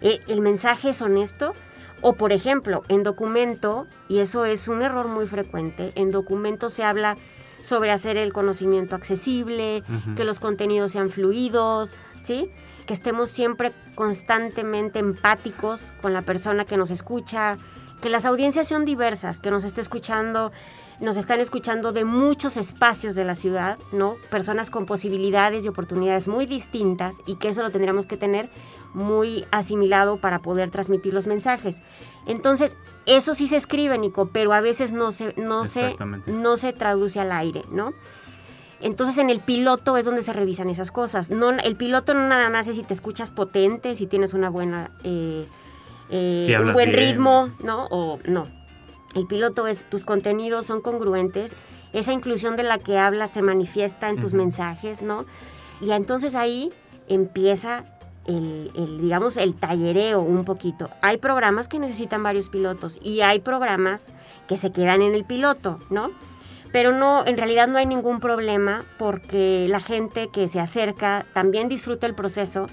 Eh, 0.00 0.20
el 0.28 0.40
mensaje 0.40 0.90
es 0.90 1.02
honesto. 1.02 1.52
O 2.00 2.14
por 2.14 2.32
ejemplo, 2.32 2.82
en 2.88 3.02
documento, 3.02 3.86
y 4.08 4.18
eso 4.18 4.44
es 4.44 4.68
un 4.68 4.82
error 4.82 5.08
muy 5.08 5.26
frecuente, 5.26 5.90
en 5.94 6.10
documento 6.10 6.68
se 6.68 6.84
habla 6.84 7.16
sobre 7.62 7.90
hacer 7.90 8.18
el 8.18 8.32
conocimiento 8.34 8.94
accesible, 8.94 9.82
que 10.14 10.24
los 10.24 10.38
contenidos 10.38 10.92
sean 10.92 11.10
fluidos, 11.10 11.96
¿sí? 12.20 12.50
Que 12.86 12.94
estemos 12.94 13.30
siempre 13.30 13.72
constantemente 13.94 14.98
empáticos 14.98 15.92
con 16.02 16.12
la 16.12 16.22
persona 16.22 16.64
que 16.64 16.76
nos 16.76 16.90
escucha, 16.90 17.56
que 18.00 18.10
las 18.10 18.26
audiencias 18.26 18.68
son 18.68 18.84
diversas, 18.84 19.40
que 19.40 19.50
nos 19.50 19.64
esté 19.64 19.80
escuchando, 19.80 20.52
nos 21.00 21.16
están 21.16 21.40
escuchando 21.40 21.92
de 21.92 22.04
muchos 22.04 22.56
espacios 22.56 23.14
de 23.14 23.24
la 23.24 23.34
ciudad, 23.34 23.78
¿no? 23.92 24.16
Personas 24.30 24.70
con 24.70 24.86
posibilidades 24.86 25.64
y 25.64 25.68
oportunidades 25.68 26.28
muy 26.28 26.46
distintas 26.46 27.16
y 27.26 27.36
que 27.36 27.48
eso 27.48 27.62
lo 27.62 27.70
tendríamos 27.70 28.06
que 28.06 28.16
tener 28.16 28.50
muy 28.92 29.46
asimilado 29.50 30.18
para 30.18 30.40
poder 30.40 30.70
transmitir 30.70 31.14
los 31.14 31.26
mensajes. 31.26 31.82
Entonces, 32.26 32.76
eso 33.06 33.34
sí 33.34 33.48
se 33.48 33.56
escribe, 33.56 33.98
Nico, 33.98 34.28
pero 34.32 34.52
a 34.52 34.60
veces 34.60 34.92
no 34.92 35.10
se, 35.10 35.34
no 35.36 35.66
se, 35.66 35.96
no 36.26 36.56
se 36.56 36.72
traduce 36.72 37.20
al 37.20 37.32
aire, 37.32 37.64
¿no? 37.70 37.92
Entonces 38.80 39.18
en 39.18 39.30
el 39.30 39.40
piloto 39.40 39.96
es 39.96 40.04
donde 40.04 40.22
se 40.22 40.32
revisan 40.32 40.68
esas 40.68 40.90
cosas. 40.90 41.30
No, 41.30 41.50
el 41.50 41.76
piloto 41.76 42.14
no 42.14 42.28
nada 42.28 42.50
más 42.50 42.66
es 42.66 42.76
si 42.76 42.82
te 42.82 42.94
escuchas 42.94 43.30
potente, 43.30 43.94
si 43.96 44.06
tienes 44.06 44.34
una 44.34 44.50
buena 44.50 44.90
eh, 45.04 45.46
eh, 46.10 46.56
un 46.60 46.72
buen 46.72 46.92
ritmo, 46.92 47.50
¿no? 47.62 47.86
O 47.86 48.18
no. 48.26 48.46
El 49.14 49.26
piloto 49.26 49.66
es, 49.66 49.88
tus 49.88 50.04
contenidos 50.04 50.66
son 50.66 50.80
congruentes, 50.80 51.56
esa 51.92 52.12
inclusión 52.12 52.56
de 52.56 52.64
la 52.64 52.78
que 52.78 52.98
hablas 52.98 53.30
se 53.30 53.42
manifiesta 53.42 54.10
en 54.10 54.18
tus 54.18 54.34
mensajes, 54.34 55.02
¿no? 55.02 55.24
Y 55.80 55.92
entonces 55.92 56.34
ahí 56.34 56.72
empieza 57.08 57.84
el, 58.26 58.72
el, 58.74 59.00
digamos, 59.00 59.36
el 59.36 59.54
tallereo 59.54 60.20
un 60.20 60.44
poquito. 60.44 60.90
Hay 61.00 61.18
programas 61.18 61.68
que 61.68 61.78
necesitan 61.78 62.22
varios 62.22 62.48
pilotos 62.48 62.98
y 63.02 63.20
hay 63.20 63.38
programas 63.38 64.08
que 64.48 64.58
se 64.58 64.72
quedan 64.72 65.02
en 65.02 65.14
el 65.14 65.24
piloto, 65.24 65.78
¿no? 65.90 66.10
Pero 66.74 66.90
no, 66.90 67.24
en 67.24 67.36
realidad 67.36 67.68
no 67.68 67.78
hay 67.78 67.86
ningún 67.86 68.18
problema 68.18 68.84
porque 68.98 69.66
la 69.68 69.78
gente 69.78 70.28
que 70.32 70.48
se 70.48 70.58
acerca 70.58 71.24
también 71.32 71.68
disfruta 71.68 72.08
el 72.08 72.16
proceso 72.16 72.66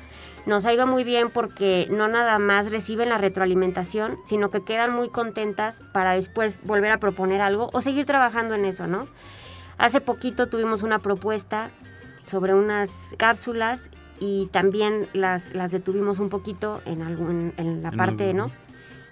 nos 0.47 0.65
ha 0.65 0.73
ido 0.73 0.87
muy 0.87 1.03
bien 1.03 1.29
porque 1.29 1.87
no 1.91 2.07
nada 2.07 2.39
más 2.39 2.71
reciben 2.71 3.09
la 3.09 3.19
retroalimentación, 3.19 4.17
sino 4.25 4.49
que 4.49 4.63
quedan 4.63 4.91
muy 4.91 5.09
contentas 5.09 5.83
para 5.93 6.13
después 6.13 6.61
volver 6.63 6.91
a 6.91 6.99
proponer 6.99 7.41
algo 7.41 7.69
o 7.73 7.81
seguir 7.83 8.07
trabajando 8.07 8.55
en 8.55 8.65
eso, 8.65 8.87
¿no? 8.87 9.07
Hace 9.77 10.01
poquito 10.01 10.49
tuvimos 10.49 10.81
una 10.81 10.97
propuesta 10.97 11.69
sobre 12.23 12.55
unas 12.55 13.13
cápsulas 13.19 13.91
y 14.19 14.47
también 14.47 15.09
las, 15.13 15.53
las 15.53 15.69
detuvimos 15.69 16.17
un 16.17 16.29
poquito 16.29 16.81
en, 16.85 17.03
algún, 17.03 17.53
en 17.57 17.83
la 17.83 17.91
parte, 17.91 18.33
¿no? 18.33 18.49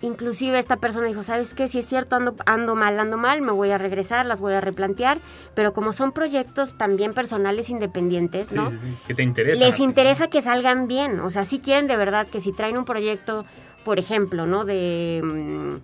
Inclusive 0.01 0.57
esta 0.57 0.77
persona 0.77 1.07
dijo, 1.07 1.23
¿sabes 1.23 1.53
qué? 1.53 1.67
Si 1.67 1.79
es 1.79 1.85
cierto, 1.85 2.15
ando, 2.15 2.35
ando 2.45 2.75
mal, 2.75 2.99
ando 2.99 3.17
mal, 3.17 3.41
me 3.41 3.51
voy 3.51 3.71
a 3.71 3.77
regresar, 3.77 4.25
las 4.25 4.39
voy 4.39 4.53
a 4.53 4.61
replantear, 4.61 5.19
pero 5.55 5.73
como 5.73 5.91
son 5.91 6.13
proyectos 6.13 6.77
también 6.77 7.13
personales 7.13 7.69
independientes, 7.69 8.53
¿no? 8.53 8.71
Que 9.07 9.13
te 9.13 9.23
interesa. 9.23 9.63
Les 9.63 9.79
interesa 9.79 10.29
que 10.29 10.41
salgan 10.41 10.87
bien, 10.87 11.19
o 11.19 11.29
sea, 11.29 11.43
si 11.43 11.59
quieren 11.59 11.87
de 11.87 11.97
verdad 11.97 12.27
que 12.27 12.39
si 12.39 12.53
traen 12.53 12.77
un 12.77 12.85
proyecto, 12.85 13.45
por 13.83 13.99
ejemplo, 13.99 14.45
¿no? 14.45 14.63
De, 14.63 15.21
mm, 15.21 15.75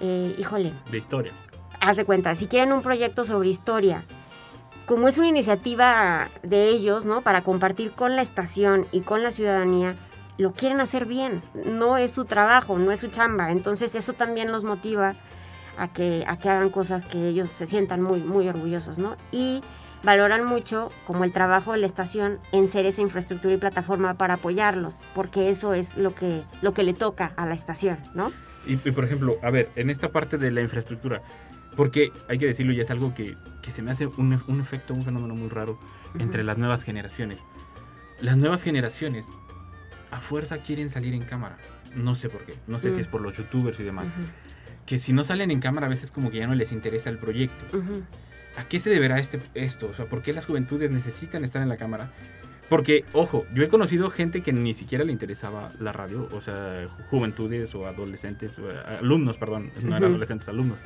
eh, 0.00 0.36
híjole. 0.38 0.72
De 0.90 0.98
historia. 0.98 1.32
Haz 1.80 1.96
de 1.96 2.04
cuenta, 2.04 2.36
si 2.36 2.46
quieren 2.46 2.72
un 2.72 2.82
proyecto 2.82 3.24
sobre 3.24 3.48
historia, 3.48 4.04
como 4.86 5.08
es 5.08 5.18
una 5.18 5.28
iniciativa 5.28 6.30
de 6.44 6.68
ellos, 6.68 7.04
¿no? 7.04 7.22
Para 7.22 7.42
compartir 7.42 7.90
con 7.90 8.14
la 8.14 8.22
estación 8.22 8.86
y 8.92 9.00
con 9.00 9.24
la 9.24 9.32
ciudadanía, 9.32 9.96
lo 10.38 10.52
quieren 10.52 10.80
hacer 10.80 11.06
bien, 11.06 11.40
no 11.64 11.96
es 11.96 12.10
su 12.10 12.24
trabajo, 12.24 12.78
no 12.78 12.92
es 12.92 13.00
su 13.00 13.08
chamba, 13.08 13.50
entonces 13.52 13.94
eso 13.94 14.12
también 14.12 14.52
los 14.52 14.64
motiva 14.64 15.14
a 15.78 15.88
que, 15.88 16.24
a 16.26 16.38
que 16.38 16.48
hagan 16.48 16.70
cosas 16.70 17.06
que 17.06 17.28
ellos 17.28 17.50
se 17.50 17.66
sientan 17.66 18.02
muy, 18.02 18.20
muy 18.20 18.48
orgullosos, 18.48 18.98
¿no? 18.98 19.16
Y 19.30 19.62
valoran 20.02 20.44
mucho 20.44 20.90
como 21.06 21.24
el 21.24 21.32
trabajo 21.32 21.72
de 21.72 21.78
la 21.78 21.86
estación 21.86 22.38
en 22.52 22.68
ser 22.68 22.86
esa 22.86 23.02
infraestructura 23.02 23.54
y 23.54 23.56
plataforma 23.58 24.14
para 24.14 24.34
apoyarlos, 24.34 25.02
porque 25.14 25.50
eso 25.50 25.74
es 25.74 25.96
lo 25.96 26.14
que, 26.14 26.44
lo 26.62 26.74
que 26.74 26.82
le 26.82 26.94
toca 26.94 27.32
a 27.36 27.46
la 27.46 27.54
estación, 27.54 27.98
¿no? 28.14 28.32
Y, 28.66 28.76
por 28.76 29.04
ejemplo, 29.04 29.38
a 29.42 29.50
ver, 29.50 29.70
en 29.76 29.90
esta 29.90 30.10
parte 30.10 30.38
de 30.38 30.50
la 30.50 30.60
infraestructura, 30.60 31.22
porque 31.76 32.12
hay 32.28 32.38
que 32.38 32.46
decirlo, 32.46 32.72
y 32.72 32.80
es 32.80 32.90
algo 32.90 33.14
que, 33.14 33.36
que 33.62 33.70
se 33.70 33.80
me 33.80 33.92
hace 33.92 34.06
un, 34.06 34.42
un, 34.48 34.60
efecto, 34.60 34.92
un 34.92 35.02
fenómeno 35.02 35.34
muy 35.36 35.48
raro 35.48 35.78
entre 36.18 36.42
las 36.42 36.58
nuevas 36.58 36.82
generaciones. 36.82 37.38
Las 38.20 38.36
nuevas 38.36 38.62
generaciones 38.62 39.28
a 40.10 40.20
fuerza 40.20 40.58
quieren 40.58 40.88
salir 40.88 41.14
en 41.14 41.22
cámara. 41.22 41.56
No 41.94 42.14
sé 42.14 42.28
por 42.28 42.44
qué. 42.44 42.54
No 42.66 42.78
sé 42.78 42.92
si 42.92 43.00
es 43.00 43.08
mm. 43.08 43.10
por 43.10 43.20
los 43.20 43.36
youtubers 43.36 43.80
y 43.80 43.84
demás. 43.84 44.06
Que 44.84 44.98
si 44.98 45.12
no 45.12 45.24
salen 45.24 45.50
en 45.50 45.60
cámara 45.60 45.86
a 45.86 45.90
veces 45.90 46.10
como 46.10 46.30
que 46.30 46.38
ya 46.38 46.46
no 46.46 46.54
les 46.54 46.72
interesa 46.72 47.10
el 47.10 47.18
proyecto. 47.18 47.64
¿A 48.56 48.64
qué 48.64 48.80
se 48.80 48.90
deberá 48.90 49.18
este, 49.18 49.40
esto? 49.54 49.88
O 49.90 49.94
sea, 49.94 50.06
¿por 50.06 50.22
qué 50.22 50.32
las 50.32 50.46
juventudes 50.46 50.90
necesitan 50.90 51.44
estar 51.44 51.62
en 51.62 51.68
la 51.68 51.76
cámara? 51.76 52.10
Porque, 52.68 53.04
ojo, 53.12 53.46
yo 53.54 53.62
he 53.62 53.68
conocido 53.68 54.10
gente 54.10 54.42
que 54.42 54.52
ni 54.52 54.74
siquiera 54.74 55.04
le 55.04 55.12
interesaba 55.12 55.72
la 55.78 55.92
radio, 55.92 56.28
o 56.32 56.40
sea, 56.40 56.88
juventudes 57.10 57.72
o 57.76 57.86
adolescentes, 57.86 58.60
alumnos, 58.98 59.36
perdón, 59.36 59.70
no 59.82 59.96
eran 59.96 60.10
adolescentes, 60.10 60.48
alumnos, 60.48 60.78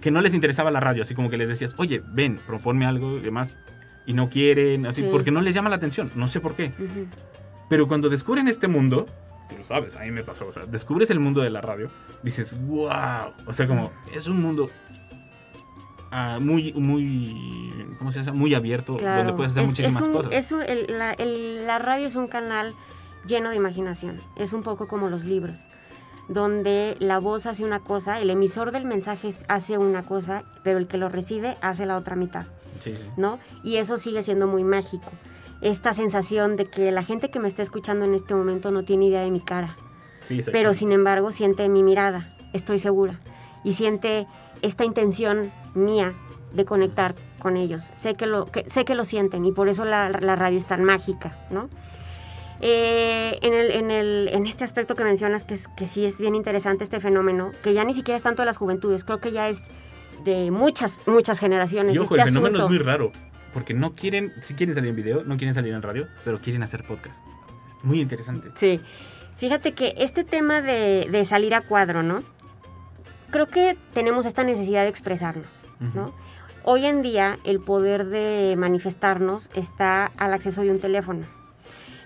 que 0.00 0.12
no 0.12 0.20
les 0.20 0.34
interesaba 0.34 0.70
la 0.70 0.78
radio, 0.78 1.02
así 1.02 1.14
como 1.14 1.30
que 1.30 1.36
les 1.36 1.48
decías, 1.48 1.74
oye, 1.78 2.00
ven, 2.06 2.38
proponme 2.46 2.86
algo 2.86 3.18
y 3.18 3.22
demás, 3.22 3.56
y 4.06 4.12
no 4.12 4.28
quieren, 4.28 4.86
así, 4.86 5.02
porque 5.02 5.32
no 5.32 5.40
les 5.40 5.52
llama 5.52 5.68
la 5.68 5.76
atención, 5.76 6.12
no 6.14 6.28
sé 6.28 6.40
por 6.40 6.54
qué. 6.54 6.72
Pero 7.68 7.88
cuando 7.88 8.08
descubren 8.08 8.48
este 8.48 8.68
mundo, 8.68 9.06
tú 9.48 9.56
lo 9.58 9.64
sabes, 9.64 9.96
a 9.96 10.00
mí 10.00 10.10
me 10.10 10.22
pasó, 10.22 10.46
o 10.46 10.52
sea, 10.52 10.66
descubres 10.66 11.10
el 11.10 11.20
mundo 11.20 11.40
de 11.42 11.50
la 11.50 11.60
radio, 11.60 11.90
dices, 12.22 12.56
wow, 12.66 13.32
o 13.46 13.52
sea, 13.52 13.66
como 13.66 13.90
es 14.14 14.26
un 14.26 14.40
mundo 14.40 14.68
uh, 16.12 16.40
muy, 16.40 16.72
muy, 16.74 17.96
¿cómo 17.98 18.12
se 18.12 18.22
llama? 18.22 18.38
Muy 18.38 18.54
abierto, 18.54 18.94
donde 18.94 19.32
puedes 19.32 19.52
hacer 19.52 19.64
muchísimas 19.64 20.08
cosas. 20.08 20.32
Es 20.32 20.52
la, 20.88 21.16
la 21.18 21.78
radio 21.78 22.06
es 22.06 22.16
un 22.16 22.28
canal 22.28 22.74
lleno 23.26 23.50
de 23.50 23.56
imaginación, 23.56 24.20
es 24.36 24.52
un 24.52 24.62
poco 24.62 24.86
como 24.88 25.08
los 25.08 25.24
libros 25.24 25.66
donde 26.28 26.96
la 27.00 27.18
voz 27.18 27.44
hace 27.44 27.64
una 27.64 27.80
cosa, 27.80 28.18
el 28.18 28.30
emisor 28.30 28.72
del 28.72 28.86
mensaje 28.86 29.28
hace 29.48 29.76
una 29.76 30.04
cosa, 30.04 30.44
pero 30.62 30.78
el 30.78 30.86
que 30.86 30.96
lo 30.96 31.10
recibe 31.10 31.56
hace 31.60 31.84
la 31.84 31.98
otra 31.98 32.16
mitad, 32.16 32.46
sí, 32.82 32.96
sí. 32.96 33.02
¿no? 33.18 33.38
Y 33.62 33.76
eso 33.76 33.98
sigue 33.98 34.22
siendo 34.22 34.46
muy 34.46 34.64
mágico 34.64 35.10
esta 35.64 35.94
sensación 35.94 36.56
de 36.56 36.66
que 36.66 36.92
la 36.92 37.02
gente 37.02 37.30
que 37.30 37.40
me 37.40 37.48
está 37.48 37.62
escuchando 37.62 38.04
en 38.04 38.14
este 38.14 38.34
momento 38.34 38.70
no 38.70 38.84
tiene 38.84 39.06
idea 39.06 39.22
de 39.22 39.30
mi 39.30 39.40
cara. 39.40 39.76
pero 40.52 40.74
sin 40.74 40.92
embargo 40.92 41.32
siente 41.32 41.68
mi 41.68 41.82
mirada, 41.82 42.36
estoy 42.52 42.78
segura. 42.78 43.18
Y 43.64 43.72
siente 43.72 44.26
esta 44.60 44.84
intención 44.84 45.52
mía 45.74 46.14
de 46.52 46.66
conectar 46.66 47.14
con 47.40 47.56
ellos. 47.56 47.92
Sé 47.94 48.14
que 48.14 48.26
lo, 48.26 48.46
sé 48.66 48.84
que 48.84 48.94
lo 48.94 49.04
sienten 49.04 49.46
y 49.46 49.52
por 49.52 49.68
eso 49.68 49.86
la, 49.86 50.10
radio 50.10 50.58
es 50.58 50.66
tan 50.66 50.84
mágica, 50.84 51.38
¿no? 51.50 51.70
Eh, 52.60 53.38
en, 53.42 53.54
el, 53.54 53.70
en, 53.70 53.90
el, 53.90 54.28
en, 54.32 54.46
este 54.46 54.64
aspecto 54.64 54.94
que 54.94 55.04
mencionas, 55.04 55.44
que, 55.44 55.58
que 55.76 55.86
sí 55.86 56.04
es 56.04 56.20
bien 56.20 56.34
interesante 56.34 56.84
este 56.84 57.00
fenómeno, 57.00 57.52
que 57.62 57.72
ya 57.72 57.84
ni 57.84 57.94
siquiera 57.94 58.16
es 58.16 58.22
tanto 58.22 58.42
de 58.42 58.46
las 58.46 58.58
juventudes, 58.58 59.04
creo 59.04 59.18
que 59.18 59.32
ya 59.32 59.48
es 59.48 59.64
de 60.24 60.50
muchas, 60.50 60.98
muchas 61.06 61.38
generaciones. 61.38 61.94
Y 61.94 61.98
ojo, 61.98 62.14
este 62.16 62.28
el 62.28 62.34
fenómeno 62.34 62.64
es 62.64 62.70
muy 62.70 62.78
raro. 62.78 63.12
Porque 63.54 63.72
no 63.72 63.94
quieren, 63.94 64.34
si 64.42 64.54
quieren 64.54 64.74
salir 64.74 64.90
en 64.90 64.96
video, 64.96 65.24
no 65.24 65.36
quieren 65.38 65.54
salir 65.54 65.72
en 65.72 65.80
radio, 65.80 66.08
pero 66.24 66.40
quieren 66.40 66.62
hacer 66.62 66.84
podcast. 66.84 67.24
Es 67.68 67.84
muy 67.84 68.00
interesante. 68.00 68.50
Sí. 68.56 68.80
Fíjate 69.38 69.72
que 69.72 69.94
este 69.98 70.24
tema 70.24 70.60
de, 70.60 71.24
salir 71.24 71.54
a 71.54 71.62
cuadro, 71.62 72.02
¿no? 72.02 72.22
Creo 73.30 73.46
que 73.46 73.76
tenemos 73.94 74.26
esta 74.26 74.44
necesidad 74.44 74.82
de 74.82 74.88
expresarnos, 74.88 75.64
¿no? 75.94 76.12
Hoy 76.62 76.86
en 76.86 77.02
día 77.02 77.38
el 77.44 77.60
poder 77.60 78.06
de 78.06 78.54
manifestarnos 78.56 79.50
está 79.54 80.06
al 80.16 80.32
acceso 80.34 80.62
de 80.62 80.70
un 80.70 80.80
teléfono. 80.80 81.26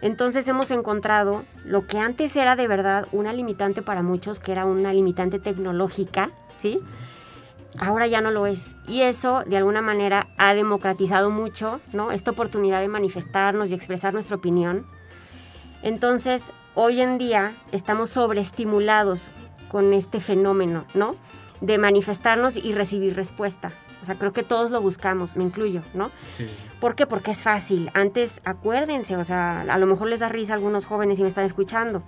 Entonces 0.00 0.46
hemos 0.48 0.70
encontrado 0.70 1.44
lo 1.64 1.86
que 1.86 1.98
antes 1.98 2.34
era 2.36 2.56
de 2.56 2.68
verdad 2.68 3.08
una 3.12 3.32
limitante 3.32 3.82
para 3.82 4.02
muchos, 4.02 4.40
que 4.40 4.52
era 4.52 4.64
una 4.64 4.92
limitante 4.92 5.38
tecnológica, 5.38 6.30
¿sí? 6.56 6.80
Ahora 7.76 8.06
ya 8.06 8.20
no 8.20 8.30
lo 8.30 8.46
es. 8.46 8.75
Y 8.87 9.02
eso, 9.02 9.42
de 9.46 9.56
alguna 9.56 9.82
manera, 9.82 10.28
ha 10.38 10.54
democratizado 10.54 11.30
mucho, 11.30 11.80
¿no? 11.92 12.12
Esta 12.12 12.30
oportunidad 12.30 12.80
de 12.80 12.88
manifestarnos 12.88 13.70
y 13.70 13.75
expresar 13.75 14.14
nuestra 14.14 14.37
opinión. 14.37 14.87
Entonces, 15.82 16.52
hoy 16.75 17.00
en 17.00 17.18
día 17.18 17.56
estamos 17.72 18.10
sobreestimulados 18.10 19.30
con 19.68 19.92
este 19.92 20.20
fenómeno, 20.20 20.87
¿no? 20.94 21.14
De 21.60 21.78
manifestarnos 21.78 22.56
y 22.56 22.72
recibir 22.72 23.14
respuesta. 23.14 23.72
O 24.00 24.04
sea, 24.04 24.16
creo 24.16 24.32
que 24.32 24.44
todos 24.44 24.70
lo 24.70 24.80
buscamos, 24.80 25.37
me 25.37 25.44
incluyo, 25.44 25.82
¿no? 25.92 26.10
Sí. 26.37 26.48
¿Por 26.80 26.94
qué? 26.94 27.06
Porque 27.06 27.32
es 27.32 27.42
fácil. 27.42 27.90
Antes, 27.94 28.40
acuérdense, 28.44 29.16
o 29.16 29.25
sea, 29.25 29.62
a 29.62 29.78
lo 29.78 29.87
mejor 29.87 30.08
les 30.08 30.20
da 30.20 30.28
risa 30.28 30.52
a 30.52 30.56
algunos 30.56 30.87
jóvenes 30.87 31.18
y 31.18 31.22
me 31.22 31.28
están 31.28 31.44
escuchando. 31.44 32.02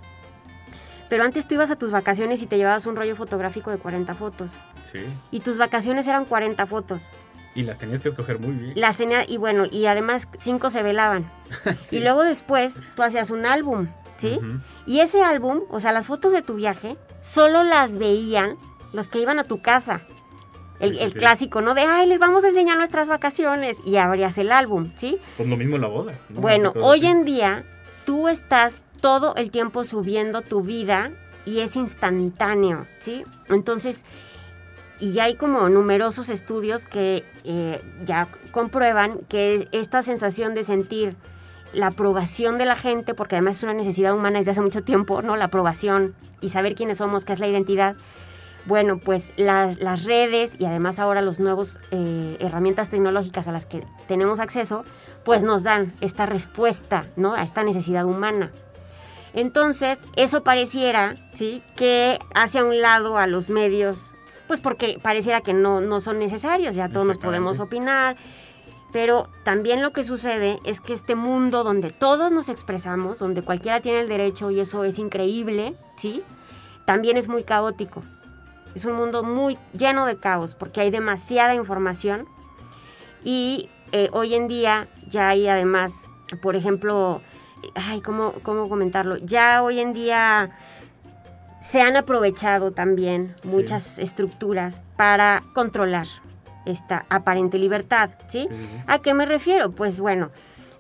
Pero 1.11 1.25
antes 1.25 1.47
tú 1.47 1.57
ibas 1.57 1.71
a 1.73 1.76
tus 1.76 1.90
vacaciones 1.90 2.40
y 2.40 2.47
te 2.47 2.57
llevabas 2.57 2.87
un 2.87 2.95
rollo 2.95 3.17
fotográfico 3.17 3.71
de 3.71 3.79
40 3.79 4.14
fotos. 4.14 4.57
Sí. 4.90 5.00
Y 5.33 5.40
tus 5.40 5.59
vacaciones 5.59 6.07
eran 6.07 6.25
40 6.25 6.64
fotos. 6.67 7.11
Y 7.55 7.64
las 7.64 7.79
tenías 7.79 8.00
que 8.00 8.09
escoger 8.09 8.38
muy 8.38 8.52
bien. 8.52 8.73
Las 8.76 8.97
tenía, 8.97 9.29
y 9.29 9.37
bueno, 9.37 9.64
y 9.69 9.87
además 9.87 10.29
cinco 10.38 10.71
se 10.71 10.83
velaban. 10.83 11.31
Sí. 11.81 11.97
Y 11.97 12.00
luego 12.00 12.23
después 12.23 12.81
tú 12.95 13.02
hacías 13.02 13.31
un 13.31 13.45
álbum, 13.45 13.88
¿sí? 14.17 14.38
Y 14.87 15.00
ese 15.00 15.23
álbum, 15.25 15.62
o 15.69 15.81
sea, 15.81 15.90
las 15.90 16.07
fotos 16.07 16.33
de 16.33 16.43
tu 16.43 16.55
viaje, 16.55 16.97
solo 17.21 17.64
las 17.64 17.99
veían 17.99 18.57
los 18.93 19.09
que 19.09 19.21
iban 19.21 19.40
a 19.40 19.45
tu 19.45 19.61
casa. 19.61 20.02
El, 20.79 20.97
Sí, 20.97 21.19
clásico, 21.19 21.61
¿no? 21.61 21.75
De, 21.75 21.83
ay, 21.83 22.09
les 22.09 22.21
vamos 22.21 22.45
a 22.45 22.49
enseñar 22.49 22.79
nuestras 22.79 23.09
vacaciones. 23.09 23.79
Y 23.85 23.97
abrías 23.97 24.38
el 24.38 24.52
álbum, 24.52 24.93
¿sí? 24.95 25.19
Pues 25.37 25.49
lo 25.49 25.57
mismo 25.57 25.75
en 25.75 25.83
la 25.83 25.88
boda. 25.88 26.12
¿no? 26.29 26.40
Bueno, 26.40 26.73
hoy 26.81 27.05
en 27.05 27.25
día 27.25 27.64
tú 28.07 28.29
estás 28.29 28.81
todo 29.00 29.35
el 29.37 29.50
tiempo 29.50 29.85
subiendo 29.85 30.42
tu 30.42 30.62
vida 30.62 31.11
y 31.45 31.61
es 31.61 31.76
instantáneo, 31.76 32.87
¿sí? 32.99 33.25
Entonces, 33.49 34.04
y 35.00 35.19
hay 35.19 35.35
como 35.35 35.69
numerosos 35.69 36.28
estudios 36.28 36.85
que 36.85 37.25
eh, 37.45 37.83
ya 38.04 38.28
comprueban 38.52 39.21
que 39.28 39.69
esta 39.73 40.02
sensación 40.02 40.54
de 40.54 40.62
sentir 40.62 41.16
la 41.73 41.88
aprobación 41.88 42.59
de 42.59 42.66
la 42.66 42.76
gente, 42.76 43.14
porque 43.14 43.37
además 43.37 43.57
es 43.57 43.62
una 43.62 43.75
necesidad 43.75 44.14
humana 44.14 44.38
desde 44.38 44.50
hace 44.52 44.61
mucho 44.61 44.83
tiempo, 44.83 45.23
¿no? 45.23 45.37
La 45.37 45.47
aprobación 45.47 46.14
y 46.40 46.50
saber 46.50 46.75
quiénes 46.75 46.99
somos, 46.99 47.25
qué 47.25 47.33
es 47.33 47.38
la 47.38 47.49
identidad. 47.49 47.97
Bueno, 48.66 48.99
pues 48.99 49.33
las, 49.37 49.80
las 49.80 50.04
redes 50.04 50.57
y 50.59 50.66
además 50.66 50.99
ahora 50.99 51.23
los 51.23 51.40
nuevos 51.40 51.78
eh, 51.92 52.37
herramientas 52.40 52.90
tecnológicas 52.90 53.49
a 53.49 53.52
las 53.52 53.64
que 53.64 53.87
tenemos 54.07 54.38
acceso, 54.38 54.85
pues 55.25 55.42
nos 55.42 55.62
dan 55.62 55.95
esta 56.02 56.26
respuesta, 56.26 57.07
¿no? 57.16 57.35
A 57.35 57.42
esta 57.42 57.64
necesidad 57.64 58.04
humana. 58.04 58.50
Entonces, 59.33 60.01
eso 60.17 60.43
pareciera, 60.43 61.15
¿sí? 61.35 61.63
Que 61.77 62.19
hace 62.35 62.59
a 62.59 62.65
un 62.65 62.81
lado 62.81 63.19
a 63.19 63.27
los 63.27 63.49
medios, 63.49 64.17
pues 64.49 64.61
porque 64.61 64.99
pareciera 65.01 65.41
que 65.41 65.55
no, 65.55 65.81
no 65.81 66.01
son 66.01 66.19
necesarios, 66.19 66.75
ya 66.75 66.89
todos 66.89 67.07
nos 67.07 67.19
podemos 67.19 67.61
opinar. 67.61 68.17
Pero 68.93 69.29
también 69.45 69.83
lo 69.83 69.93
que 69.93 70.03
sucede 70.03 70.59
es 70.65 70.81
que 70.81 70.93
este 70.93 71.15
mundo 71.15 71.63
donde 71.63 71.91
todos 71.91 72.33
nos 72.33 72.49
expresamos, 72.49 73.21
donde 73.21 73.43
cualquiera 73.43 73.81
tiene 73.81 74.01
el 74.01 74.09
derecho 74.09 74.51
y 74.51 74.59
eso 74.59 74.83
es 74.83 74.99
increíble, 74.99 75.77
¿sí? 75.97 76.25
También 76.85 77.17
es 77.17 77.29
muy 77.29 77.45
caótico. 77.45 78.03
Es 78.75 78.85
un 78.85 78.95
mundo 78.95 79.23
muy 79.23 79.59
lleno 79.73 80.07
de 80.07 80.17
caos 80.17 80.57
porque 80.57 80.81
hay 80.81 80.91
demasiada 80.91 81.55
información 81.55 82.27
y 83.23 83.69
eh, 83.93 84.09
hoy 84.13 84.35
en 84.35 84.49
día 84.49 84.89
ya 85.09 85.29
hay 85.29 85.47
además, 85.47 86.09
por 86.43 86.57
ejemplo, 86.57 87.21
ay, 87.75 88.00
¿cómo, 88.00 88.33
¿cómo 88.43 88.69
comentarlo? 88.69 89.17
Ya 89.19 89.62
hoy 89.62 89.81
en 89.81 89.93
día 89.93 90.50
se 91.61 91.83
han 91.83 91.97
aprovechado 91.97 92.71
también 92.73 93.35
Sí. 93.43 93.49
muchas 93.49 93.99
estructuras 93.99 94.83
para 94.97 95.43
controlar 95.55 96.07
esta 96.67 97.05
aparente 97.09 97.59
libertad, 97.59 98.11
¿sí? 98.29 98.49
¿A 98.87 98.99
qué 99.00 99.14
me 99.14 99.26
refiero? 99.26 99.71
Pues 99.73 99.99
bueno, 100.00 100.31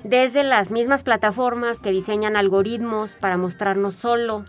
desde 0.04 0.42
las 0.44 0.70
mismas 0.70 1.02
plataformas 1.02 1.80
que 1.80 1.90
diseñan 1.90 2.36
algoritmos 2.36 3.14
para 3.16 3.36
mostrarnos 3.36 3.94
solo 3.94 4.44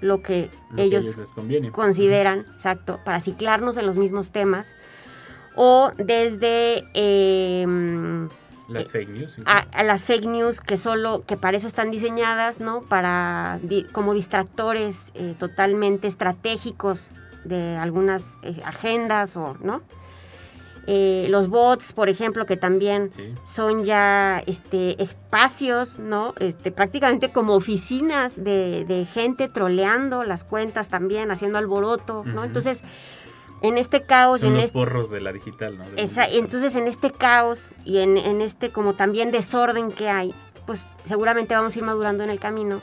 lo 0.00 0.20
que 0.22 0.50
Lo 0.70 0.76
que 0.76 0.82
ellos 0.82 1.16
conviene. 1.34 1.70
consideran, 1.70 2.40
exacto, 2.54 3.00
para 3.04 3.20
ciclarnos 3.20 3.76
en 3.76 3.86
los 3.86 3.96
mismos 3.96 4.30
temas, 4.30 4.74
o 5.56 5.92
desde 5.96 6.84
eh, 6.94 7.64
Las 8.68 8.90
fake 8.90 9.08
news. 9.10 9.36
a, 9.46 9.58
a 9.72 9.82
las 9.82 10.06
fake 10.06 10.24
news 10.26 10.60
que 10.60 10.76
solo, 10.76 11.20
que 11.26 11.36
para 11.36 11.56
eso 11.56 11.66
están 11.66 11.90
diseñadas, 11.90 12.60
¿no? 12.60 12.80
Para, 12.82 13.58
di- 13.62 13.84
como 13.92 14.14
distractores 14.14 15.10
eh, 15.14 15.34
totalmente 15.38 16.08
estratégicos 16.08 17.10
de 17.44 17.76
algunas 17.76 18.36
eh, 18.42 18.60
agendas 18.64 19.36
o, 19.36 19.56
¿no? 19.60 19.82
Eh, 20.86 21.28
los 21.30 21.48
bots, 21.48 21.94
por 21.94 22.10
ejemplo, 22.10 22.44
que 22.44 22.58
también 22.58 23.10
Sí. 23.16 23.32
son 23.42 23.84
ya 23.84 24.42
este, 24.46 25.02
espacios, 25.02 25.98
¿no? 25.98 26.34
Este, 26.40 26.70
prácticamente 26.72 27.32
como 27.32 27.54
oficinas 27.54 28.42
de, 28.42 28.84
de 28.86 29.06
gente 29.06 29.48
troleando 29.48 30.24
las 30.24 30.44
cuentas 30.44 30.88
también, 30.88 31.30
haciendo 31.30 31.56
alboroto, 31.56 32.22
¿no? 32.24 32.44
Entonces, 32.44 32.82
en 33.62 33.78
este 33.78 34.02
caos, 34.02 34.40
y 34.40 34.42
Son 34.42 34.50
en 34.50 34.54
los 34.56 34.64
este... 34.66 34.74
porros 34.78 35.10
de 35.10 35.20
la 35.20 35.32
digital, 35.32 35.78
¿no? 35.78 35.84
Esa- 35.96 36.26
entonces 36.26 36.76
en 36.76 36.86
este 36.86 37.10
caos 37.10 37.72
y 37.84 37.98
en, 37.98 38.16
en 38.18 38.40
este 38.40 38.70
como 38.70 38.94
también 38.94 39.30
desorden 39.30 39.90
que 39.92 40.08
hay, 40.08 40.34
pues 40.66 40.94
seguramente 41.04 41.54
vamos 41.54 41.74
a 41.74 41.78
ir 41.78 41.84
madurando 41.84 42.24
en 42.24 42.30
el 42.30 42.40
camino. 42.40 42.82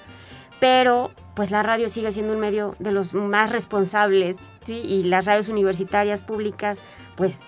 Pero 0.60 1.12
pues 1.36 1.50
la 1.50 1.64
radio 1.64 1.90
sigue 1.90 2.12
siendo 2.12 2.34
un 2.34 2.40
medio 2.40 2.76
de 2.80 2.92
los 2.92 3.14
más 3.16 3.52
responsables, 3.52 4.38
¿sí? 4.64 4.76
Y 4.76 5.04
las 5.04 5.26
radios 5.26 5.50
universitarias 5.50 6.22
públicas, 6.22 6.84
pues 7.16 7.42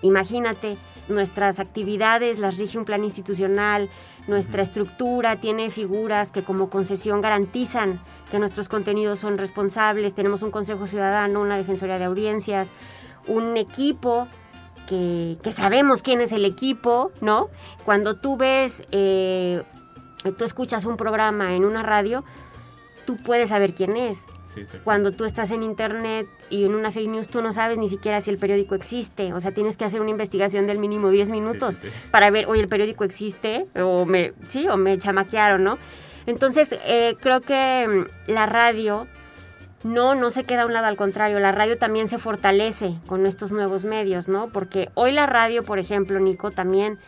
imagínate, 0.00 0.78
nuestras 1.08 1.58
actividades 1.58 2.38
las 2.38 2.56
rige 2.56 2.78
un 2.78 2.84
plan 2.86 3.04
institucional, 3.04 3.90
nuestra 4.26 4.62
estructura 4.62 5.40
tiene 5.40 5.70
figuras 5.70 6.32
que 6.32 6.42
como 6.42 6.70
concesión 6.70 7.20
garantizan 7.20 8.00
que 8.30 8.38
nuestros 8.38 8.68
contenidos 8.68 9.18
son 9.18 9.38
responsables, 9.38 10.14
tenemos 10.14 10.42
un 10.42 10.50
Consejo 10.50 10.86
Ciudadano, 10.86 11.40
una 11.40 11.56
Defensoría 11.56 11.98
de 11.98 12.04
Audiencias, 12.04 12.72
un 13.26 13.56
equipo 13.56 14.26
que, 14.88 15.38
que 15.42 15.52
sabemos 15.52 16.02
quién 16.02 16.20
es 16.20 16.32
el 16.32 16.44
equipo, 16.44 17.12
¿no? 17.20 17.48
Cuando 17.84 18.16
tú 18.16 18.36
ves, 18.36 18.82
eh, 18.92 19.62
tú 20.36 20.44
escuchas 20.44 20.84
un 20.84 20.96
programa 20.96 21.54
en 21.54 21.64
una 21.64 21.82
radio, 21.82 22.24
tú 23.06 23.16
puedes 23.16 23.50
saber 23.50 23.74
quién 23.74 23.96
es. 23.96 24.24
Sí, 24.54 24.64
sí. 24.64 24.78
Cuando 24.84 25.12
tú 25.12 25.24
estás 25.24 25.50
en 25.50 25.62
internet 25.62 26.28
y 26.48 26.64
en 26.64 26.74
una 26.74 26.92
fake 26.92 27.08
news, 27.08 27.28
tú 27.28 27.42
no 27.42 27.52
sabes 27.52 27.78
ni 27.78 27.88
siquiera 27.88 28.20
si 28.20 28.30
el 28.30 28.38
periódico 28.38 28.74
existe. 28.74 29.32
O 29.32 29.40
sea, 29.40 29.52
tienes 29.52 29.76
que 29.76 29.84
hacer 29.84 30.00
una 30.00 30.10
investigación 30.10 30.66
del 30.66 30.78
mínimo 30.78 31.10
10 31.10 31.30
minutos 31.30 31.76
sí, 31.76 31.88
para 32.10 32.30
ver, 32.30 32.46
oye, 32.46 32.60
el 32.60 32.68
periódico 32.68 33.04
existe, 33.04 33.66
o 33.74 34.04
me, 34.04 34.32
sí, 34.48 34.68
o 34.68 34.76
me 34.76 34.96
chamaquearon, 34.98 35.64
¿no? 35.64 35.78
Entonces, 36.26 36.78
eh, 36.86 37.16
creo 37.20 37.40
que 37.40 38.06
mm, 38.28 38.32
la 38.32 38.46
radio 38.46 39.06
no, 39.84 40.14
no 40.14 40.30
se 40.30 40.44
queda 40.44 40.62
a 40.62 40.66
un 40.66 40.72
lado, 40.72 40.86
al 40.86 40.96
contrario, 40.96 41.38
la 41.40 41.52
radio 41.52 41.76
también 41.76 42.08
se 42.08 42.18
fortalece 42.18 42.94
con 43.06 43.26
estos 43.26 43.52
nuevos 43.52 43.84
medios, 43.84 44.28
¿no? 44.28 44.48
Porque 44.48 44.88
hoy 44.94 45.12
la 45.12 45.26
radio, 45.26 45.62
por 45.62 45.78
ejemplo, 45.78 46.18
Nico, 46.20 46.50
también, 46.50 46.98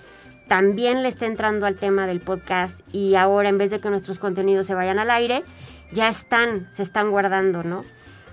también 0.47 1.03
le 1.03 1.09
está 1.09 1.25
entrando 1.25 1.65
al 1.65 1.77
tema 1.77 2.07
del 2.07 2.21
podcast 2.21 2.81
y 2.93 3.15
ahora 3.15 3.49
en 3.49 3.57
vez 3.57 3.71
de 3.71 3.81
que 3.81 3.89
nuestros 3.89 4.19
contenidos 4.19 4.67
se 4.67 4.75
vayan 4.75 4.99
al 4.99 5.11
aire, 5.11 5.43
ya 5.93 6.09
están, 6.09 6.69
se 6.71 6.83
están 6.83 7.11
guardando, 7.11 7.63
¿no? 7.63 7.83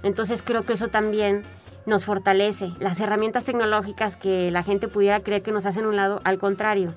Entonces 0.03 0.43
creo 0.43 0.63
que 0.63 0.73
eso 0.73 0.89
también 0.89 1.43
nos 1.85 2.05
fortalece. 2.05 2.71
Las 2.79 2.99
herramientas 2.99 3.45
tecnológicas 3.45 4.17
que 4.17 4.51
la 4.51 4.63
gente 4.63 4.87
pudiera 4.87 5.19
creer 5.21 5.43
que 5.43 5.51
nos 5.51 5.65
hacen 5.65 5.85
un 5.85 5.95
lado, 5.95 6.19
al 6.23 6.37
contrario. 6.37 6.93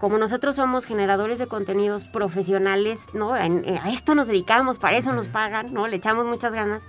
Como 0.00 0.18
nosotros 0.18 0.54
somos 0.56 0.84
generadores 0.84 1.38
de 1.38 1.48
contenidos 1.48 2.04
profesionales, 2.04 3.06
¿no? 3.14 3.36
Eh, 3.36 3.80
a 3.82 3.90
esto 3.90 4.14
nos 4.14 4.28
dedicamos, 4.28 4.78
para 4.78 4.96
eso 4.96 5.12
nos 5.12 5.28
pagan, 5.28 5.72
¿no? 5.72 5.88
Le 5.88 5.96
echamos 5.96 6.24
muchas 6.24 6.52
ganas. 6.52 6.86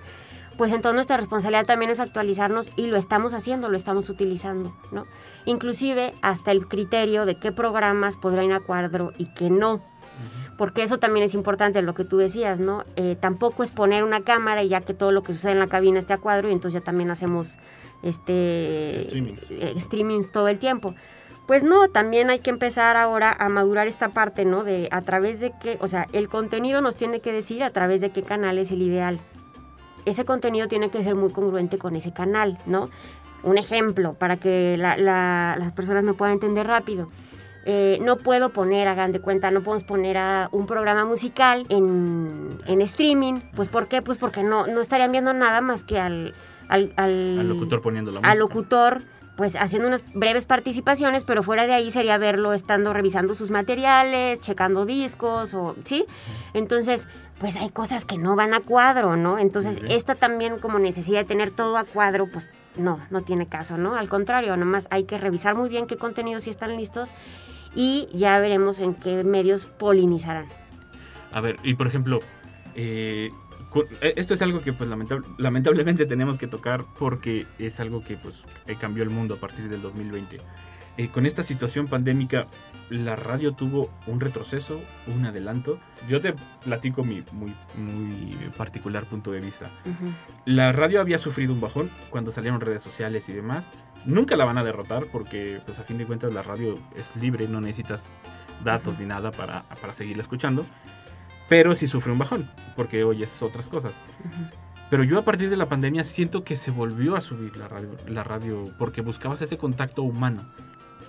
Pues 0.56 0.72
entonces 0.72 0.94
nuestra 0.94 1.16
responsabilidad 1.16 1.64
también 1.64 1.90
es 1.90 2.00
actualizarnos 2.00 2.70
y 2.76 2.86
lo 2.86 2.96
estamos 2.96 3.34
haciendo, 3.34 3.68
lo 3.68 3.76
estamos 3.76 4.10
utilizando, 4.10 4.76
¿no? 4.92 5.06
Inclusive 5.44 6.14
hasta 6.22 6.52
el 6.52 6.68
criterio 6.68 7.24
de 7.24 7.36
qué 7.36 7.50
programas 7.50 8.16
podrán 8.16 8.44
ir 8.44 8.52
a 8.52 8.60
cuadro 8.60 9.12
y 9.16 9.32
qué 9.34 9.48
no 9.50 9.82
porque 10.60 10.82
eso 10.82 10.98
también 10.98 11.24
es 11.24 11.32
importante, 11.32 11.80
lo 11.80 11.94
que 11.94 12.04
tú 12.04 12.18
decías, 12.18 12.60
¿no? 12.60 12.84
Eh, 12.96 13.16
tampoco 13.18 13.62
es 13.62 13.70
poner 13.70 14.04
una 14.04 14.20
cámara 14.20 14.62
y 14.62 14.68
ya 14.68 14.82
que 14.82 14.92
todo 14.92 15.10
lo 15.10 15.22
que 15.22 15.32
sucede 15.32 15.52
en 15.52 15.58
la 15.58 15.68
cabina 15.68 15.98
esté 15.98 16.12
a 16.12 16.18
cuadro 16.18 16.50
y 16.50 16.52
entonces 16.52 16.78
ya 16.82 16.84
también 16.84 17.10
hacemos 17.10 17.56
este 18.02 19.00
Streamings. 19.04 19.40
eh, 19.50 19.74
streamings 19.78 20.32
todo 20.32 20.48
el 20.48 20.58
tiempo. 20.58 20.94
Pues 21.46 21.64
no, 21.64 21.88
también 21.88 22.28
hay 22.28 22.40
que 22.40 22.50
empezar 22.50 22.98
ahora 22.98 23.34
a 23.38 23.48
madurar 23.48 23.86
esta 23.86 24.10
parte, 24.10 24.44
¿no? 24.44 24.62
De 24.62 24.88
a 24.92 25.00
través 25.00 25.40
de 25.40 25.52
qué, 25.62 25.78
o 25.80 25.88
sea, 25.88 26.06
el 26.12 26.28
contenido 26.28 26.82
nos 26.82 26.94
tiene 26.96 27.20
que 27.20 27.32
decir 27.32 27.62
a 27.62 27.70
través 27.70 28.02
de 28.02 28.10
qué 28.10 28.22
canal 28.22 28.58
es 28.58 28.70
el 28.70 28.82
ideal. 28.82 29.18
Ese 30.04 30.26
contenido 30.26 30.68
tiene 30.68 30.90
que 30.90 31.02
ser 31.02 31.14
muy 31.14 31.30
congruente 31.32 31.78
con 31.78 31.96
ese 31.96 32.12
canal, 32.12 32.58
¿no? 32.66 32.90
Un 33.42 33.56
ejemplo 33.56 34.12
para 34.12 34.36
que 34.36 34.76
la- 34.78 34.98
la- 34.98 35.56
las 35.58 35.72
personas 35.72 36.04
me 36.04 36.12
puedan 36.12 36.34
entender 36.34 36.66
rápido. 36.66 37.08
Eh, 37.66 37.98
no 38.00 38.16
puedo 38.16 38.50
poner, 38.50 38.88
hagan 38.88 39.12
de 39.12 39.20
cuenta, 39.20 39.50
no 39.50 39.62
podemos 39.62 39.84
poner 39.84 40.16
a 40.16 40.48
un 40.52 40.66
programa 40.66 41.04
musical 41.04 41.66
en, 41.68 42.48
en 42.66 42.80
streaming. 42.80 43.40
Pues 43.54 43.68
¿por 43.68 43.86
qué? 43.86 44.00
Pues 44.02 44.18
porque 44.18 44.42
no, 44.42 44.66
no 44.66 44.80
estarían 44.80 45.12
viendo 45.12 45.32
nada 45.34 45.60
más 45.60 45.84
que 45.84 45.98
al, 45.98 46.34
al, 46.68 46.92
al, 46.96 47.38
Al 47.40 47.48
locutor 47.48 47.82
poniendo 47.82 48.10
la 48.12 48.20
música. 48.20 48.30
al 48.30 48.38
locutor, 48.38 49.02
pues 49.36 49.56
haciendo 49.56 49.88
unas 49.88 50.04
breves 50.14 50.46
participaciones, 50.46 51.24
pero 51.24 51.42
fuera 51.42 51.66
de 51.66 51.74
ahí 51.74 51.90
sería 51.90 52.16
verlo 52.18 52.52
estando 52.54 52.92
revisando 52.92 53.34
sus 53.34 53.50
materiales, 53.50 54.40
checando 54.40 54.86
discos, 54.86 55.52
o 55.54 55.76
¿sí? 55.84 56.06
Entonces, 56.54 57.08
pues 57.38 57.56
hay 57.56 57.70
cosas 57.70 58.04
que 58.04 58.18
no 58.18 58.36
van 58.36 58.52
a 58.54 58.60
cuadro, 58.60 59.16
¿no? 59.16 59.38
Entonces, 59.38 59.82
esta 59.88 60.14
también 60.14 60.58
como 60.58 60.78
necesidad 60.78 61.20
de 61.20 61.24
tener 61.24 61.50
todo 61.50 61.76
a 61.78 61.84
cuadro, 61.84 62.26
pues 62.26 62.50
no, 62.76 63.00
no 63.10 63.22
tiene 63.22 63.46
caso, 63.46 63.78
¿no? 63.78 63.96
Al 63.96 64.08
contrario, 64.08 64.56
nomás 64.56 64.88
hay 64.90 65.04
que 65.04 65.18
revisar 65.18 65.54
muy 65.54 65.68
bien 65.68 65.86
qué 65.86 65.96
contenidos 65.96 66.44
sí 66.44 66.50
están 66.50 66.76
listos 66.76 67.14
y 67.74 68.08
ya 68.12 68.38
veremos 68.38 68.80
en 68.80 68.94
qué 68.94 69.24
medios 69.24 69.66
polinizarán. 69.66 70.46
A 71.32 71.40
ver, 71.40 71.58
y 71.62 71.74
por 71.74 71.86
ejemplo, 71.86 72.20
eh, 72.74 73.30
eh, 74.00 74.14
esto 74.16 74.34
es 74.34 74.42
algo 74.42 74.60
que 74.60 74.72
pues 74.72 74.90
lamentablemente 75.38 76.06
tenemos 76.06 76.38
que 76.38 76.46
tocar 76.46 76.84
porque 76.98 77.46
es 77.58 77.78
algo 77.80 78.02
que 78.02 78.16
pues 78.16 78.42
cambió 78.80 79.02
el 79.02 79.10
mundo 79.10 79.34
a 79.34 79.36
partir 79.38 79.68
del 79.68 79.82
2020. 79.82 80.38
Eh, 81.00 81.08
con 81.08 81.24
esta 81.24 81.42
situación 81.42 81.86
pandémica, 81.86 82.46
la 82.90 83.16
radio 83.16 83.52
tuvo 83.52 83.88
un 84.06 84.20
retroceso, 84.20 84.82
un 85.06 85.24
adelanto. 85.24 85.80
Yo 86.10 86.20
te 86.20 86.34
platico 86.62 87.04
mi 87.04 87.24
muy, 87.32 87.54
muy 87.74 88.36
particular 88.58 89.06
punto 89.06 89.32
de 89.32 89.40
vista. 89.40 89.70
La 90.44 90.72
radio 90.72 91.00
había 91.00 91.16
sufrido 91.16 91.54
un 91.54 91.60
bajón 91.62 91.90
cuando 92.10 92.32
salieron 92.32 92.60
redes 92.60 92.82
sociales 92.82 93.30
y 93.30 93.32
demás. 93.32 93.70
Nunca 94.04 94.36
la 94.36 94.44
van 94.44 94.58
a 94.58 94.62
derrotar 94.62 95.06
porque, 95.10 95.62
pues 95.64 95.78
a 95.78 95.84
fin 95.84 95.96
de 95.96 96.04
cuentas, 96.04 96.34
la 96.34 96.42
radio 96.42 96.74
es 96.94 97.16
libre, 97.16 97.48
no 97.48 97.62
necesitas 97.62 98.20
datos 98.62 98.98
ni 98.98 99.06
nada 99.06 99.30
para, 99.30 99.62
para 99.80 99.94
seguirla 99.94 100.22
escuchando. 100.22 100.66
Pero 101.48 101.74
sí 101.74 101.86
sufre 101.86 102.12
un 102.12 102.18
bajón 102.18 102.50
porque 102.76 103.04
oyes 103.04 103.42
otras 103.42 103.66
cosas. 103.68 103.94
Pero 104.90 105.02
yo 105.02 105.18
a 105.18 105.24
partir 105.24 105.48
de 105.48 105.56
la 105.56 105.66
pandemia 105.66 106.04
siento 106.04 106.44
que 106.44 106.56
se 106.56 106.70
volvió 106.70 107.16
a 107.16 107.22
subir 107.22 107.56
la 107.56 107.68
radio, 107.68 107.88
la 108.06 108.22
radio 108.22 108.64
porque 108.76 109.00
buscabas 109.00 109.40
ese 109.40 109.56
contacto 109.56 110.02
humano 110.02 110.44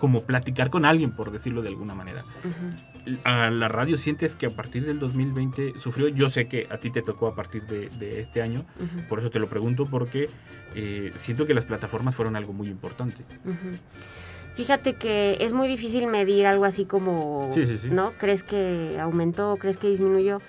como 0.02 0.24
platicar 0.24 0.72
con 0.72 0.84
alguien, 0.84 1.12
por 1.12 1.32
decirlo 1.32 1.62
de 1.62 1.68
alguna 1.68 1.94
manera. 1.94 2.26
A 3.24 3.52
la 3.52 3.68
radio 3.68 3.98
sientes 3.98 4.36
que 4.36 4.48
a 4.48 4.50
partir 4.50 4.84
del 4.84 4.98
2020 4.98 5.74
sufrió, 5.78 6.08
yo 6.08 6.28
sé 6.28 6.48
que 6.48 6.66
a 6.72 6.80
ti 6.80 6.90
te 6.90 7.04
tocó 7.04 7.28
a 7.28 7.36
partir 7.36 7.68
de, 7.68 8.20
este 8.20 8.42
año, 8.42 8.66
por 9.08 9.20
eso 9.20 9.30
te 9.30 9.38
lo 9.38 9.48
pregunto, 9.48 9.86
porque 9.86 10.28
eh, 10.74 11.14
siento 11.18 11.46
que 11.46 11.54
las 11.54 11.66
plataformas 11.66 12.16
fueron 12.16 12.36
algo 12.36 12.52
muy 12.52 12.68
importante. 12.68 13.24
Fíjate 14.56 14.96
que 14.96 15.38
es 15.40 15.54
muy 15.54 15.68
difícil 15.68 16.08
medir 16.08 16.48
algo 16.48 16.66
así 16.66 16.86
como, 16.86 17.48
¿no? 17.92 18.14
¿Crees 18.14 18.42
que 18.42 18.98
aumentó? 19.00 19.58
¿Crees 19.58 19.78
que 19.78 19.88
disminuyó? 19.88 20.42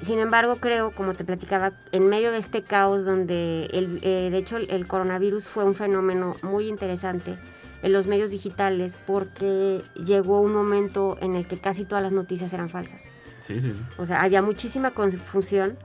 Sin 0.00 0.18
embargo, 0.18 0.56
creo, 0.56 0.90
como 0.90 1.14
te 1.14 1.22
platicaba, 1.22 1.74
en 1.92 2.08
medio 2.08 2.32
de 2.32 2.38
este 2.38 2.62
caos 2.62 3.04
donde, 3.04 3.66
el, 3.66 4.00
eh, 4.02 4.30
de 4.32 4.38
hecho, 4.38 4.56
el 4.56 4.88
coronavirus 4.88 5.46
fue 5.46 5.62
un 5.62 5.76
fenómeno 5.76 6.34
muy 6.42 6.66
interesante, 6.66 7.38
en 7.82 7.92
los 7.92 8.06
medios 8.06 8.30
digitales 8.30 8.98
porque 9.06 9.82
llegó 9.94 10.40
un 10.40 10.52
momento 10.52 11.16
en 11.20 11.34
el 11.34 11.46
que 11.46 11.58
casi 11.58 11.84
todas 11.84 12.02
las 12.02 12.12
noticias 12.12 12.52
eran 12.52 12.68
falsas. 12.68 13.08
Sí, 13.40 13.60
sí. 13.60 13.74
O 13.98 14.06
sea, 14.06 14.22
había 14.22 14.40
muchísima 14.40 14.92
confusión. 14.92 15.76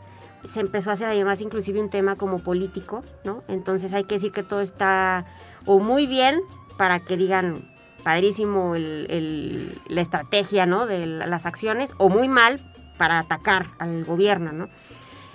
Se 0.46 0.60
empezó 0.60 0.92
a 0.92 0.94
hacer 0.94 1.08
además 1.08 1.42
inclusive 1.42 1.82
un 1.82 1.90
tema 1.90 2.16
como 2.16 2.40
político, 2.40 3.04
¿no? 3.24 3.44
Entonces 3.48 3.94
hay 3.94 4.04
que 4.04 4.16
decir 4.16 4.32
que 4.32 4.44
todo 4.44 4.62
está 4.62 5.26
o 5.66 5.80
muy 5.80 6.06
bien 6.06 6.40
para 6.78 7.00
que 7.00 7.18
digan 7.18 7.68
padrísimo 8.04 8.76
la 8.78 10.02
estrategia, 10.02 10.66
¿no? 10.66 10.86
De 10.86 11.06
las 11.06 11.46
acciones, 11.46 11.94
o 11.98 12.10
muy 12.10 12.30
mal 12.30 12.62
para 12.98 13.20
atacar 13.20 13.72
al 13.80 14.06
gobierno, 14.06 14.54
¿no? 14.54 14.70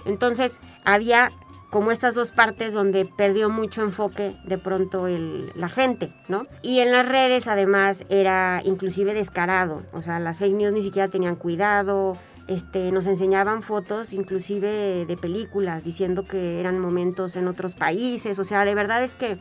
Entonces 0.04 0.60
había 0.84 1.32
como 1.72 1.90
estas 1.90 2.14
dos 2.14 2.32
partes 2.32 2.74
donde 2.74 3.06
perdió 3.06 3.48
mucho 3.48 3.80
enfoque 3.80 4.36
de 4.44 4.58
pronto 4.58 5.06
la 5.54 5.70
gente, 5.70 6.12
¿no? 6.28 6.42
Y 6.60 6.80
en 6.80 6.92
las 6.92 7.08
redes 7.08 7.48
además 7.48 8.04
era 8.10 8.60
inclusive 8.62 9.14
descarado, 9.14 9.82
o 9.94 10.02
sea, 10.02 10.20
las 10.20 10.38
fake 10.38 10.52
news 10.52 10.74
ni 10.74 10.82
siquiera 10.82 11.08
tenían 11.08 11.34
cuidado, 11.34 12.18
este, 12.46 12.92
nos 12.92 13.06
enseñaban 13.06 13.62
fotos 13.62 14.12
inclusive 14.12 15.06
de 15.06 15.16
películas 15.16 15.82
diciendo 15.82 16.26
que 16.26 16.60
eran 16.60 16.78
momentos 16.78 17.36
en 17.36 17.48
otros 17.48 17.74
países, 17.74 18.38
o 18.38 18.44
sea, 18.44 18.66
de 18.66 18.74
verdad 18.74 19.02
es 19.02 19.14
que 19.14 19.38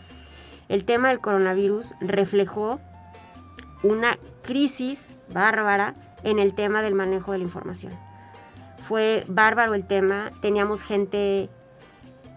el 0.70 0.86
tema 0.86 1.10
del 1.10 1.20
coronavirus 1.20 1.96
reflejó 2.00 2.80
una 3.84 4.18
crisis 4.42 5.10
bárbara 5.34 5.96
en 6.24 6.40
el 6.40 6.56
tema 6.56 6.82
del 6.82 6.96
manejo 6.96 7.34
de 7.34 7.40
la 7.40 7.44
información. 7.44 7.92
Fue 8.82 9.26
bárbaro 9.28 9.74
el 9.74 9.86
tema, 9.86 10.32
teníamos 10.42 10.84
gente 10.84 11.50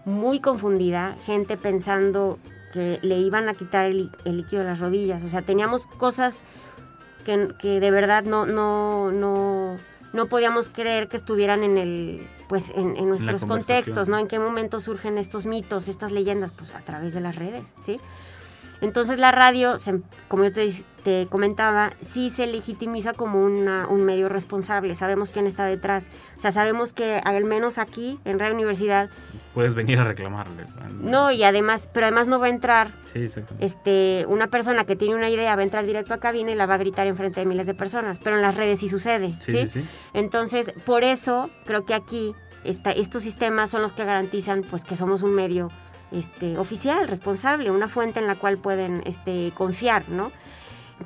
muy 0.05 0.39
confundida, 0.39 1.17
gente 1.25 1.57
pensando 1.57 2.39
que 2.71 2.99
le 3.01 3.17
iban 3.17 3.49
a 3.49 3.55
quitar 3.55 3.85
el, 3.85 4.11
líquido 4.25 4.61
de 4.61 4.69
las 4.69 4.79
rodillas. 4.79 5.23
O 5.23 5.27
sea, 5.27 5.41
teníamos 5.41 5.87
cosas 5.87 6.43
que, 7.25 7.79
de 7.79 7.91
verdad 7.91 8.23
no, 8.23 8.45
no, 8.45 9.11
no, 9.11 9.77
no 10.13 10.25
podíamos 10.27 10.69
creer 10.69 11.07
que 11.07 11.17
estuvieran 11.17 11.63
en 11.63 11.77
el 11.77 12.27
pues 12.47 12.71
en, 12.75 12.93
nuestros 13.09 13.45
contextos, 13.45 14.07
¿no? 14.07 14.19
En 14.19 14.27
qué 14.27 14.37
momento 14.37 14.79
surgen 14.79 15.17
estos 15.17 15.47
mitos, 15.47 15.87
estas 15.87 16.11
leyendas, 16.11 16.51
pues 16.51 16.75
a 16.75 16.81
través 16.81 17.13
de 17.15 17.21
las 17.21 17.35
redes, 17.35 17.73
¿sí? 17.81 17.99
Entonces 18.81 19.17
la 19.17 19.31
radio, 19.31 19.75
como 20.27 20.43
yo 20.43 20.51
te, 20.51 21.27
comentaba, 21.27 21.93
sí 22.01 22.29
se 22.29 22.45
legitimiza 22.45 23.13
como 23.13 23.43
un 23.43 24.05
medio 24.05 24.29
responsable. 24.29 24.93
Sabemos 24.95 25.31
quién 25.31 25.47
está 25.47 25.65
detrás. 25.65 26.09
O 26.37 26.41
sea, 26.41 26.51
sabemos 26.51 26.93
que 26.93 27.21
al 27.23 27.45
menos 27.45 27.77
aquí, 27.77 28.19
en 28.25 28.37
Radio 28.37 28.53
Universidad... 28.53 29.09
Puedes 29.55 29.73
venir 29.73 29.97
a 29.99 30.03
reclamarle. 30.03 30.65
No, 30.99 31.31
y 31.31 31.43
además, 31.45 31.87
pero 31.93 32.07
además 32.07 32.27
no 32.27 32.39
va 32.39 32.47
a 32.47 32.49
entrar... 32.49 32.91
Sí, 33.05 33.27
este, 33.59 34.25
una 34.27 34.47
persona 34.47 34.83
que 34.83 34.97
tiene 34.97 35.15
una 35.15 35.29
idea 35.29 35.55
va 35.55 35.61
a 35.61 35.63
entrar 35.63 35.85
directo 35.85 36.13
a 36.13 36.19
cabina 36.19 36.51
y 36.51 36.55
la 36.55 36.65
va 36.65 36.73
a 36.73 36.77
gritar 36.77 37.07
en 37.07 37.15
frente 37.15 37.39
de 37.39 37.45
miles 37.45 37.65
de 37.65 37.73
personas. 37.73 38.19
Pero 38.19 38.35
en 38.35 38.41
las 38.41 38.55
redes 38.55 38.81
sí 38.81 38.89
sucede, 38.89 39.33
¿sí? 39.47 39.65
sí, 39.69 39.87
Entonces, 40.13 40.73
por 40.85 41.05
eso 41.05 41.49
creo 41.63 41.85
que 41.85 41.93
aquí 41.93 42.35
estos 42.65 43.23
sistemas 43.23 43.69
son 43.69 43.81
los 43.81 43.93
que 43.93 44.03
garantizan 44.03 44.61
pues 44.63 44.83
que 44.83 44.97
somos 44.97 45.21
un 45.21 45.33
medio 45.33 45.71
este, 46.11 46.57
oficial, 46.57 47.07
responsable, 47.07 47.71
una 47.71 47.87
fuente 47.87 48.19
en 48.19 48.27
la 48.27 48.35
cual 48.35 48.57
pueden 48.57 49.03
este, 49.05 49.53
confiar, 49.55 50.09
¿no? 50.09 50.33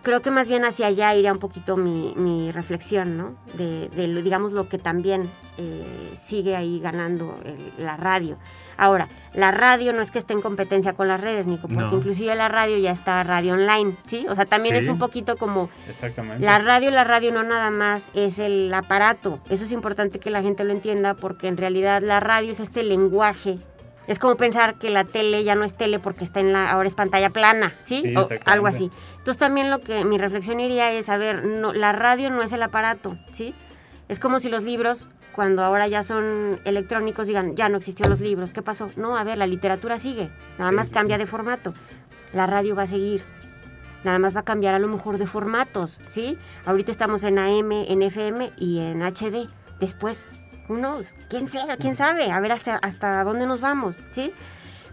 Creo 0.03 0.21
que 0.21 0.31
más 0.31 0.47
bien 0.47 0.65
hacia 0.65 0.87
allá 0.87 1.15
iría 1.15 1.31
un 1.31 1.39
poquito 1.39 1.75
mi, 1.75 2.51
reflexión, 2.51 3.17
¿no? 3.17 3.35
De, 3.55 3.89
digamos, 4.21 4.51
lo 4.51 4.69
que 4.69 4.77
también 4.77 5.29
eh, 5.57 6.13
sigue 6.15 6.55
ahí 6.55 6.79
ganando 6.79 7.35
la 7.77 7.97
radio. 7.97 8.35
Ahora, 8.79 9.09
la 9.33 9.51
radio 9.51 9.91
no 9.91 10.01
es 10.01 10.09
que 10.09 10.19
esté 10.19 10.31
en 10.31 10.41
competencia 10.41 10.93
con 10.93 11.09
las 11.09 11.19
redes, 11.19 11.47
Nico, 11.47 11.67
porque 11.67 11.95
inclusive 11.95 12.33
la 12.33 12.47
radio 12.47 12.77
ya 12.77 12.91
está 12.91 13.21
radio 13.23 13.53
online, 13.53 13.97
¿sí? 14.07 14.25
O 14.29 14.35
sea, 14.35 14.45
también 14.45 14.75
es 14.75 14.87
un 14.87 14.97
poquito 14.97 15.35
como... 15.35 15.69
Exactamente. 15.89 16.45
La 16.45 16.59
radio, 16.59 16.89
la 16.89 17.03
radio 17.03 17.33
no 17.33 17.43
nada 17.43 17.71
más 17.71 18.09
es 18.13 18.39
el 18.39 18.73
aparato. 18.73 19.41
Eso 19.49 19.65
es 19.65 19.73
importante 19.73 20.19
que 20.19 20.29
la 20.29 20.41
gente 20.41 20.63
lo 20.63 20.71
entienda 20.71 21.13
porque 21.13 21.49
en 21.49 21.57
realidad 21.57 22.01
la 22.01 22.21
radio 22.21 22.51
es 22.51 22.61
este 22.61 22.83
lenguaje 22.83 23.59
es 24.09 24.17
como 24.17 24.37
pensar 24.37 24.79
que 24.79 24.89
la 24.89 25.03
tele 25.03 25.43
ya 25.43 25.53
no 25.53 25.63
es 25.63 25.75
tele 25.75 25.99
porque 25.99 26.23
está 26.23 26.39
en 26.39 26.51
la, 26.51 26.71
ahora 26.71 26.87
es 26.87 26.95
pantalla 26.95 27.29
plana, 27.29 27.75
¿sí? 27.83 28.15
o 28.17 28.27
algo 28.45 28.65
así. 28.65 28.89
Entonces 29.19 29.37
también 29.37 29.69
lo 29.69 29.81
que 29.81 30.03
mi 30.03 30.17
reflexión 30.17 30.59
iría 30.59 30.91
es, 30.91 31.09
a 31.09 31.17
ver, 31.17 31.45
no, 31.45 31.73
la 31.73 31.91
radio 31.91 32.31
no 32.31 32.41
es 32.41 32.51
el 32.51 32.63
aparato, 32.63 33.19
¿sí? 33.31 33.53
Es 34.07 34.19
como 34.19 34.39
si 34.39 34.49
los 34.49 34.63
libros, 34.63 35.09
cuando 35.31 35.63
ahora 35.63 35.87
ya 35.87 36.01
son 36.01 36.59
electrónicos, 36.65 37.27
digan, 37.27 37.55
ya 37.55 37.69
no 37.69 37.77
existían 37.77 38.09
los 38.09 38.19
libros, 38.19 38.51
¿qué 38.51 38.63
pasó? 38.63 38.89
No, 38.95 39.15
a 39.15 39.23
ver, 39.23 39.37
la 39.37 39.45
literatura 39.45 39.99
sigue, 39.99 40.31
nada 40.57 40.71
más 40.71 40.89
cambia 40.89 41.19
de 41.19 41.27
formato. 41.27 41.75
La 42.33 42.47
radio 42.47 42.75
va 42.75 42.83
a 42.83 42.87
seguir, 42.87 43.23
nada 44.03 44.17
más 44.17 44.35
va 44.35 44.39
a 44.39 44.43
cambiar 44.43 44.73
a 44.73 44.79
lo 44.79 44.87
mejor 44.87 45.19
de 45.19 45.27
formatos, 45.27 46.01
¿sí? 46.07 46.35
Ahorita 46.65 46.89
estamos 46.89 47.23
en 47.23 47.37
AM, 47.37 47.71
en 47.73 48.01
FM 48.01 48.53
y 48.57 48.79
en 48.79 49.03
HD. 49.03 49.47
Después 49.79 50.29
unos, 50.69 51.15
quién 51.27 51.47
sabe, 51.47 51.77
quién 51.77 51.95
sabe, 51.95 52.31
a 52.31 52.39
ver 52.39 52.53
hasta, 52.53 52.77
hasta 52.77 53.23
dónde 53.23 53.45
nos 53.45 53.59
vamos, 53.59 53.99
¿sí? 54.07 54.31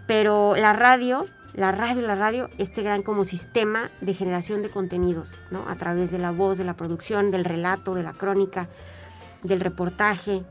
Pero 0.07 0.57
la 0.57 0.73
radio, 0.73 1.27
la 1.55 1.73
radio, 1.73 2.03
la 2.03 2.15
radio, 2.15 2.49
este 2.59 2.83
gran 2.83 3.03
como 3.03 3.25
sistema 3.25 3.91
de 4.01 4.15
generación 4.15 4.63
de 4.63 4.71
contenidos, 4.71 5.41
¿no? 5.51 5.69
A 5.69 5.77
través 5.77 6.11
de 6.11 6.19
la 6.19 6.31
voz, 6.31 6.59
de 6.59 6.65
la 6.65 6.75
producción, 6.75 7.31
del 7.31 7.45
relato, 7.45 7.95
de 7.95 8.03
la 8.03 8.13
crónica, 8.13 8.69
del 9.43 9.61
reportaje. 9.61 10.45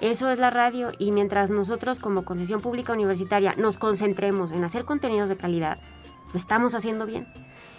Eso 0.00 0.30
es 0.30 0.38
la 0.38 0.50
radio 0.50 0.90
y 0.98 1.12
mientras 1.12 1.50
nosotros 1.50 2.00
como 2.00 2.24
concesión 2.24 2.60
pública 2.60 2.92
universitaria 2.92 3.54
nos 3.56 3.78
concentremos 3.78 4.50
en 4.50 4.64
hacer 4.64 4.84
contenidos 4.84 5.28
de 5.28 5.36
calidad, 5.36 5.78
lo 6.32 6.38
estamos 6.38 6.74
haciendo 6.74 7.06
bien. 7.06 7.26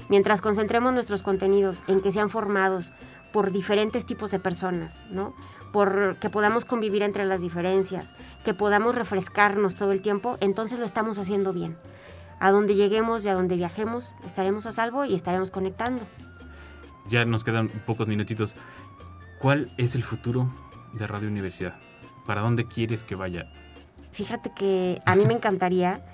Mientras 0.10 0.42
concentremos 0.42 0.94
nuestros 0.94 1.24
contenidos 1.24 1.82
en 1.88 2.02
que 2.02 2.12
sean 2.12 2.30
formados 2.30 2.92
por 3.32 3.52
diferentes 3.52 4.06
tipos 4.06 4.32
de 4.32 4.40
personas, 4.40 5.06
¿no? 5.10 5.34
Por 5.74 6.18
que 6.18 6.30
podamos 6.30 6.64
convivir 6.64 7.02
entre 7.02 7.26
las 7.26 7.42
diferencias, 7.42 8.14
que 8.46 8.54
podamos 8.54 8.96
refrescarnos 8.96 9.76
todo 9.76 9.92
el 9.92 10.02
tiempo, 10.02 10.38
entonces 10.40 10.80
lo 10.80 10.86
estamos 10.86 11.18
haciendo 11.18 11.52
bien. 11.52 11.76
A 12.40 12.52
donde 12.52 12.76
lleguemos 12.76 13.26
y 13.26 13.30
a 13.30 13.34
donde 13.34 13.56
viajemos, 13.56 14.16
estaremos 14.26 14.68
a 14.68 14.72
salvo 14.72 15.04
y 15.04 15.16
estaremos 15.16 15.50
conectando. 15.50 16.06
Ya 17.10 17.26
nos 17.26 17.44
quedan 17.44 17.70
pocos 17.70 18.08
minutitos. 18.08 18.56
¿Cuál 19.40 19.74
es 19.78 19.96
el 19.96 20.04
futuro 20.04 20.48
de 20.94 21.08
Radio 21.08 21.28
Universidad? 21.28 21.76
¿Para 22.28 22.42
dónde 22.42 22.68
quieres 22.68 23.04
que 23.04 23.16
vaya? 23.16 23.52
Fíjate 24.12 24.54
que 24.54 25.02
a 25.06 25.16
mí 25.16 25.26
me 25.26 25.34
encantaría 25.34 26.06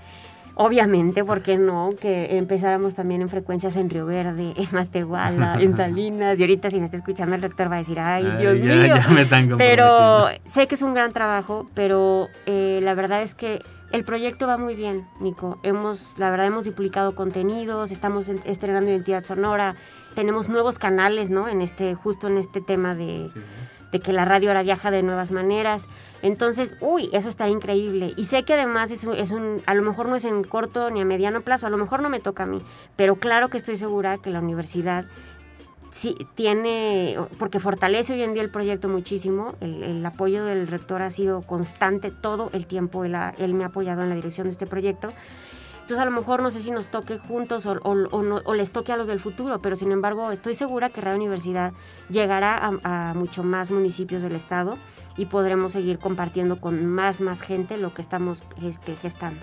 obviamente, 0.60 1.24
¿por 1.24 1.42
qué 1.42 1.58
no? 1.58 1.92
Que 2.02 2.38
empezáramos 2.38 2.94
también 2.94 3.22
en 3.22 3.30
frecuencias 3.30 3.78
en 3.78 3.90
Río 3.90 4.06
Verde, 4.06 4.54
en 4.58 4.68
Matehuala, 4.74 5.56
en 5.62 5.74
Salinas. 5.78 6.38
Y 6.38 6.44
ahorita 6.44 6.70
si 6.70 6.80
me 6.80 6.86
está 6.86 6.98
escuchando 6.98 7.34
el 7.36 7.42
rector 7.42 7.72
va 7.72 7.78
a 7.78 7.80
decir, 7.80 7.98
ay, 7.98 8.26
Dios 8.38 8.60
mío. 8.60 8.96
pero 9.58 10.28
sé 10.44 10.68
que 10.68 10.76
es 10.76 10.82
un 10.82 10.94
gran 10.94 11.14
trabajo, 11.14 11.70
pero 11.74 12.28
eh, 12.46 12.82
la 12.84 12.94
verdad 12.94 13.24
es 13.24 13.36
que 13.36 13.62
el 13.94 14.04
proyecto 14.04 14.48
va 14.48 14.58
muy 14.58 14.76
bien, 14.76 15.08
Nico. 15.22 15.60
Hemos, 15.64 16.20
la 16.20 16.30
verdad, 16.30 16.48
hemos 16.48 16.66
duplicado 16.66 17.16
contenidos, 17.16 17.92
estamos 17.92 18.28
estrenando 18.28 18.92
identidad 18.92 19.24
sonora, 19.24 19.78
tenemos 20.14 20.50
nuevos 20.50 20.78
canales, 20.78 21.30
¿no? 21.30 21.48
En 21.48 21.62
este, 21.62 21.96
justo 21.96 22.28
en 22.28 22.38
este 22.38 22.60
tema 22.60 22.96
de, 22.96 23.30
de 23.92 24.00
que 24.00 24.14
la 24.14 24.26
radio 24.26 24.50
ahora 24.50 24.64
viaja 24.64 24.92
de 24.92 25.04
nuevas 25.04 25.32
maneras. 25.32 25.88
Entonces, 26.22 26.76
uy, 26.80 27.10
eso 27.14 27.30
está 27.30 27.48
increíble. 27.48 28.14
Y 28.16 28.26
sé 28.26 28.44
que 28.44 28.54
además 28.54 28.92
es, 28.92 29.04
un, 29.04 29.62
a 29.66 29.74
lo 29.74 29.82
mejor 29.82 30.08
no 30.10 30.16
es 30.16 30.26
en 30.26 30.44
corto 30.44 30.90
ni 30.90 31.02
a 31.02 31.06
mediano 31.06 31.42
plazo, 31.42 31.68
a 31.68 31.70
lo 31.70 31.78
mejor 31.78 32.02
no 32.02 32.10
me 32.10 32.20
toca 32.20 32.44
a 32.44 32.46
mí, 32.46 32.62
pero 32.96 33.16
claro 33.16 33.50
que 33.50 33.58
estoy 33.58 33.78
segura 33.78 34.18
que 34.18 34.30
la 34.30 34.40
universidad 34.40 35.06
sí 35.92 36.16
tiene, 36.36 37.18
porque 37.38 37.60
fortalece 37.60 38.14
hoy 38.14 38.22
en 38.22 38.34
día 38.34 38.44
el 38.44 38.52
proyecto 38.52 38.90
muchísimo, 38.90 39.56
el, 39.60 40.06
apoyo 40.06 40.46
del 40.46 40.68
rector 40.68 41.02
ha 41.02 41.10
sido 41.10 41.42
constante 41.42 42.12
todo 42.12 42.50
el 42.54 42.68
tiempo, 42.68 43.06
él, 43.06 43.16
él, 43.38 43.54
me 43.54 43.64
ha 43.64 43.68
apoyado 43.68 44.04
en 44.04 44.10
la 44.10 44.16
dirección 44.16 44.46
de 44.46 44.52
este 44.52 44.68
proyecto. 44.68 45.12
Entonces 45.90 46.04
a 46.04 46.06
lo 46.06 46.16
mejor 46.16 46.44
no 46.44 46.52
sé 46.52 46.62
si 46.62 46.70
nos 46.70 46.90
toque 46.90 47.18
juntos 47.18 47.66
o, 47.66 48.54
les 48.54 48.72
toque 48.72 48.92
a 48.92 48.98
los 48.98 49.08
del 49.08 49.20
futuro, 49.20 49.58
pero 49.60 49.76
sin 49.76 49.92
embargo 49.92 50.32
estoy 50.32 50.54
segura 50.54 50.92
que 50.92 51.02
Radio 51.02 51.18
Universidad 51.18 51.74
llegará 52.12 52.56
a, 52.56 53.10
a 53.10 53.14
mucho 53.16 53.44
más 53.44 53.72
municipios 53.72 54.22
del 54.22 54.34
estado 54.34 54.78
y 55.18 55.26
podremos 55.26 55.72
seguir 55.72 55.98
compartiendo 55.98 56.62
con 56.62 56.86
más, 56.86 57.22
más 57.22 57.42
gente 57.42 57.78
lo 57.78 57.92
que 57.96 58.04
estamos 58.04 58.44
este, 58.62 58.96
gestando. 58.98 59.42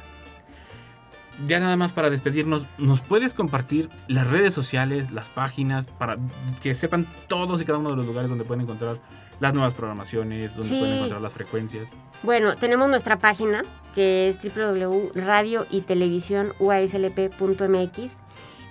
Ya 1.48 1.58
nada 1.58 1.76
más 1.76 1.92
para 1.92 2.10
despedirnos, 2.10 2.64
¿nos 2.78 3.00
puedes 3.00 3.34
compartir 3.34 3.90
las 4.06 4.30
redes 4.30 4.54
sociales, 4.54 5.10
las 5.10 5.28
páginas, 5.28 5.88
para 5.88 6.16
que 6.62 6.76
sepan 6.76 7.08
todos 7.26 7.60
y 7.60 7.64
cada 7.64 7.78
uno 7.78 7.90
de 7.90 7.96
los 7.96 8.06
lugares 8.06 8.30
donde 8.30 8.44
pueden 8.44 8.60
encontrar 8.62 9.00
las 9.40 9.54
nuevas 9.54 9.74
programaciones, 9.74 10.56
donde 10.56 10.78
pueden 10.78 10.94
encontrar 10.94 11.20
las 11.20 11.32
frecuencias? 11.32 11.90
Bueno, 12.22 12.56
tenemos 12.56 12.88
nuestra 12.88 13.18
página 13.18 13.64
que 13.94 14.28
es 14.28 14.38
www.radio 14.42 15.66
y 15.70 15.80
televisión 15.82 16.52
uaslp.mx. 16.58 18.16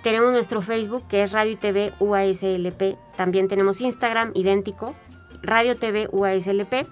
Tenemos 0.02 0.30
nuestro 0.30 0.62
Facebook 0.62 1.04
que 1.08 1.24
es 1.24 1.32
Radio 1.32 1.52
y 1.52 1.56
TV 1.56 1.92
UASLP. 1.98 2.96
También 3.16 3.48
tenemos 3.48 3.80
Instagram 3.80 4.30
idéntico, 4.34 4.94
Radio 5.42 5.76
TV 5.76 6.08
UASLP. 6.12 6.86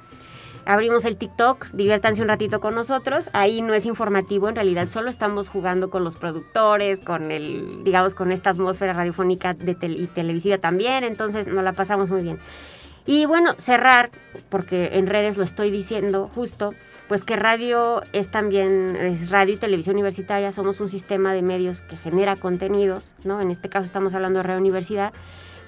Abrimos 0.66 1.04
el 1.04 1.16
TikTok, 1.16 1.66
diviértanse 1.72 2.22
un 2.22 2.28
ratito 2.28 2.58
con 2.58 2.74
nosotros. 2.74 3.28
Ahí 3.34 3.60
no 3.60 3.74
es 3.74 3.84
informativo, 3.84 4.48
en 4.48 4.56
realidad 4.56 4.88
solo 4.90 5.10
estamos 5.10 5.48
jugando 5.48 5.90
con 5.90 6.04
los 6.04 6.16
productores, 6.16 7.02
con 7.02 7.30
el, 7.30 7.84
digamos, 7.84 8.14
con 8.14 8.32
esta 8.32 8.50
atmósfera 8.50 8.94
radiofónica 8.94 9.52
de 9.52 9.76
y 9.86 10.06
televisiva 10.06 10.58
también, 10.58 11.04
entonces 11.04 11.46
nos 11.46 11.62
la 11.62 11.74
pasamos 11.74 12.10
muy 12.10 12.22
bien. 12.22 12.40
Y 13.06 13.26
bueno, 13.26 13.54
cerrar, 13.58 14.10
porque 14.48 14.90
en 14.94 15.06
redes 15.06 15.36
lo 15.36 15.44
estoy 15.44 15.70
diciendo 15.70 16.30
justo, 16.34 16.74
pues 17.08 17.24
que 17.24 17.36
radio 17.36 18.00
es 18.12 18.30
también, 18.30 18.96
es 18.96 19.30
radio 19.30 19.54
y 19.54 19.58
televisión 19.58 19.96
universitaria, 19.96 20.52
somos 20.52 20.80
un 20.80 20.88
sistema 20.88 21.34
de 21.34 21.42
medios 21.42 21.82
que 21.82 21.96
genera 21.96 22.36
contenidos, 22.36 23.14
¿no? 23.24 23.40
En 23.40 23.50
este 23.50 23.68
caso 23.68 23.84
estamos 23.84 24.14
hablando 24.14 24.38
de 24.38 24.44
Radio 24.44 24.60
Universidad 24.60 25.12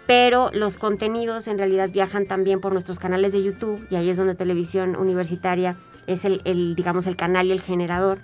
pero 0.07 0.51
los 0.55 0.79
contenidos 0.79 1.49
en 1.49 1.59
realidad 1.59 1.90
viajan 1.90 2.27
también 2.27 2.61
por 2.61 2.72
nuestros 2.72 2.99
canales 2.99 3.33
de 3.33 3.42
YouTube 3.42 3.87
y 3.90 3.96
ahí 3.96 4.09
es 4.09 4.16
donde 4.16 4.35
televisión 4.35 4.96
universitaria 4.96 5.77
es 6.07 6.25
el, 6.25 6.75
digamos 6.77 7.07
el 7.07 7.16
canal 7.16 7.46
y 7.46 7.53
el 7.53 7.61
generador 7.61 8.20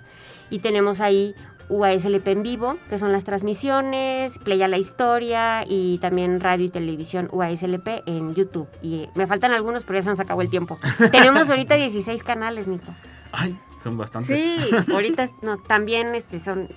y 0.49 0.59
tenemos 0.59 1.01
ahí 1.01 1.35
UASLP 1.69 2.27
en 2.27 2.43
vivo, 2.43 2.77
que 2.89 2.99
son 2.99 3.11
las 3.11 3.23
transmisiones, 3.23 4.39
Playa 4.39 4.67
la 4.67 4.77
Historia 4.77 5.63
y 5.67 5.97
también 5.99 6.39
radio 6.39 6.65
y 6.65 6.69
televisión 6.69 7.29
UASLP 7.31 8.03
en 8.05 8.35
YouTube. 8.35 8.67
Y 8.81 9.07
me 9.15 9.27
faltan 9.27 9.51
algunos, 9.51 9.85
pero 9.85 9.99
ya 9.99 10.03
se 10.03 10.09
nos 10.09 10.19
acabó 10.19 10.41
el 10.41 10.49
tiempo. 10.49 10.77
Tenemos 11.11 11.49
ahorita 11.49 11.75
16 11.75 12.23
canales, 12.23 12.67
Nico. 12.67 12.93
Ay, 13.31 13.59
son 13.81 13.97
bastantes. 13.97 14.37
Sí, 14.37 14.71
ahorita 14.91 15.29
también 15.67 16.15
este, 16.15 16.39
son 16.39 16.69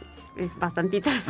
bastantitas. 0.59 1.27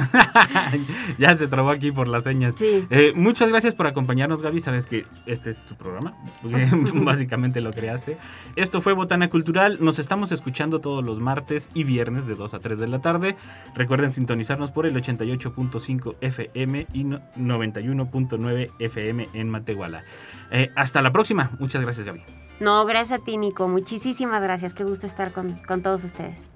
ya 1.19 1.37
se 1.37 1.49
trabó 1.49 1.71
aquí 1.71 1.92
por 1.92 2.09
las 2.09 2.25
señas. 2.25 2.55
Eh, 2.61 3.12
muchas 3.14 3.49
gracias 3.49 3.75
por 3.75 3.87
acompañarnos, 3.87 4.42
Gaby. 4.42 4.61
Sabes 4.61 4.87
que 4.87 5.07
este 5.27 5.51
es 5.51 5.64
tu 5.64 5.77
programa. 5.77 6.14
Básicamente 6.95 7.61
lo 7.61 7.73
creaste. 7.73 8.19
Esto 8.57 8.81
fue 8.81 8.92
Botana 8.92 9.29
Cultural. 9.29 9.79
Nos 9.81 9.99
estamos 9.99 10.33
escuchando 10.33 10.81
todos 10.81 11.05
los 11.05 11.21
martes 11.21 11.71
y 11.75 11.85
viernes 11.85 12.27
de 12.27 12.35
2 12.35 12.55
a 12.55 12.59
3 12.59 12.79
de 12.79 12.88
la 12.88 13.01
tarde. 13.01 13.37
Recuerden 13.75 14.12
sintonizarnos 14.12 14.71
por 14.71 14.87
el 14.87 14.95
88.5 14.95 16.16
FM 16.21 16.87
y 16.92 17.05
91.9 17.05 18.71
FM 18.79 19.29
en 19.33 19.51
Matehuala. 19.51 20.03
Eh, 20.51 20.71
hasta 20.75 21.03
la 21.03 21.12
próxima. 21.12 21.51
Muchas 21.59 21.83
gracias, 21.83 22.07
Gaby. 22.07 22.23
No, 22.61 22.87
gracias 22.87 23.21
a 23.21 23.25
ti, 23.25 23.37
Nico. 23.37 23.69
Muchísimas 23.69 24.42
gracias. 24.42 24.73
Qué 24.73 24.85
gusto 24.85 25.07
estar 25.07 25.33
con, 25.33 25.53
con 25.66 25.83
todos 25.83 26.05
ustedes. 26.05 26.56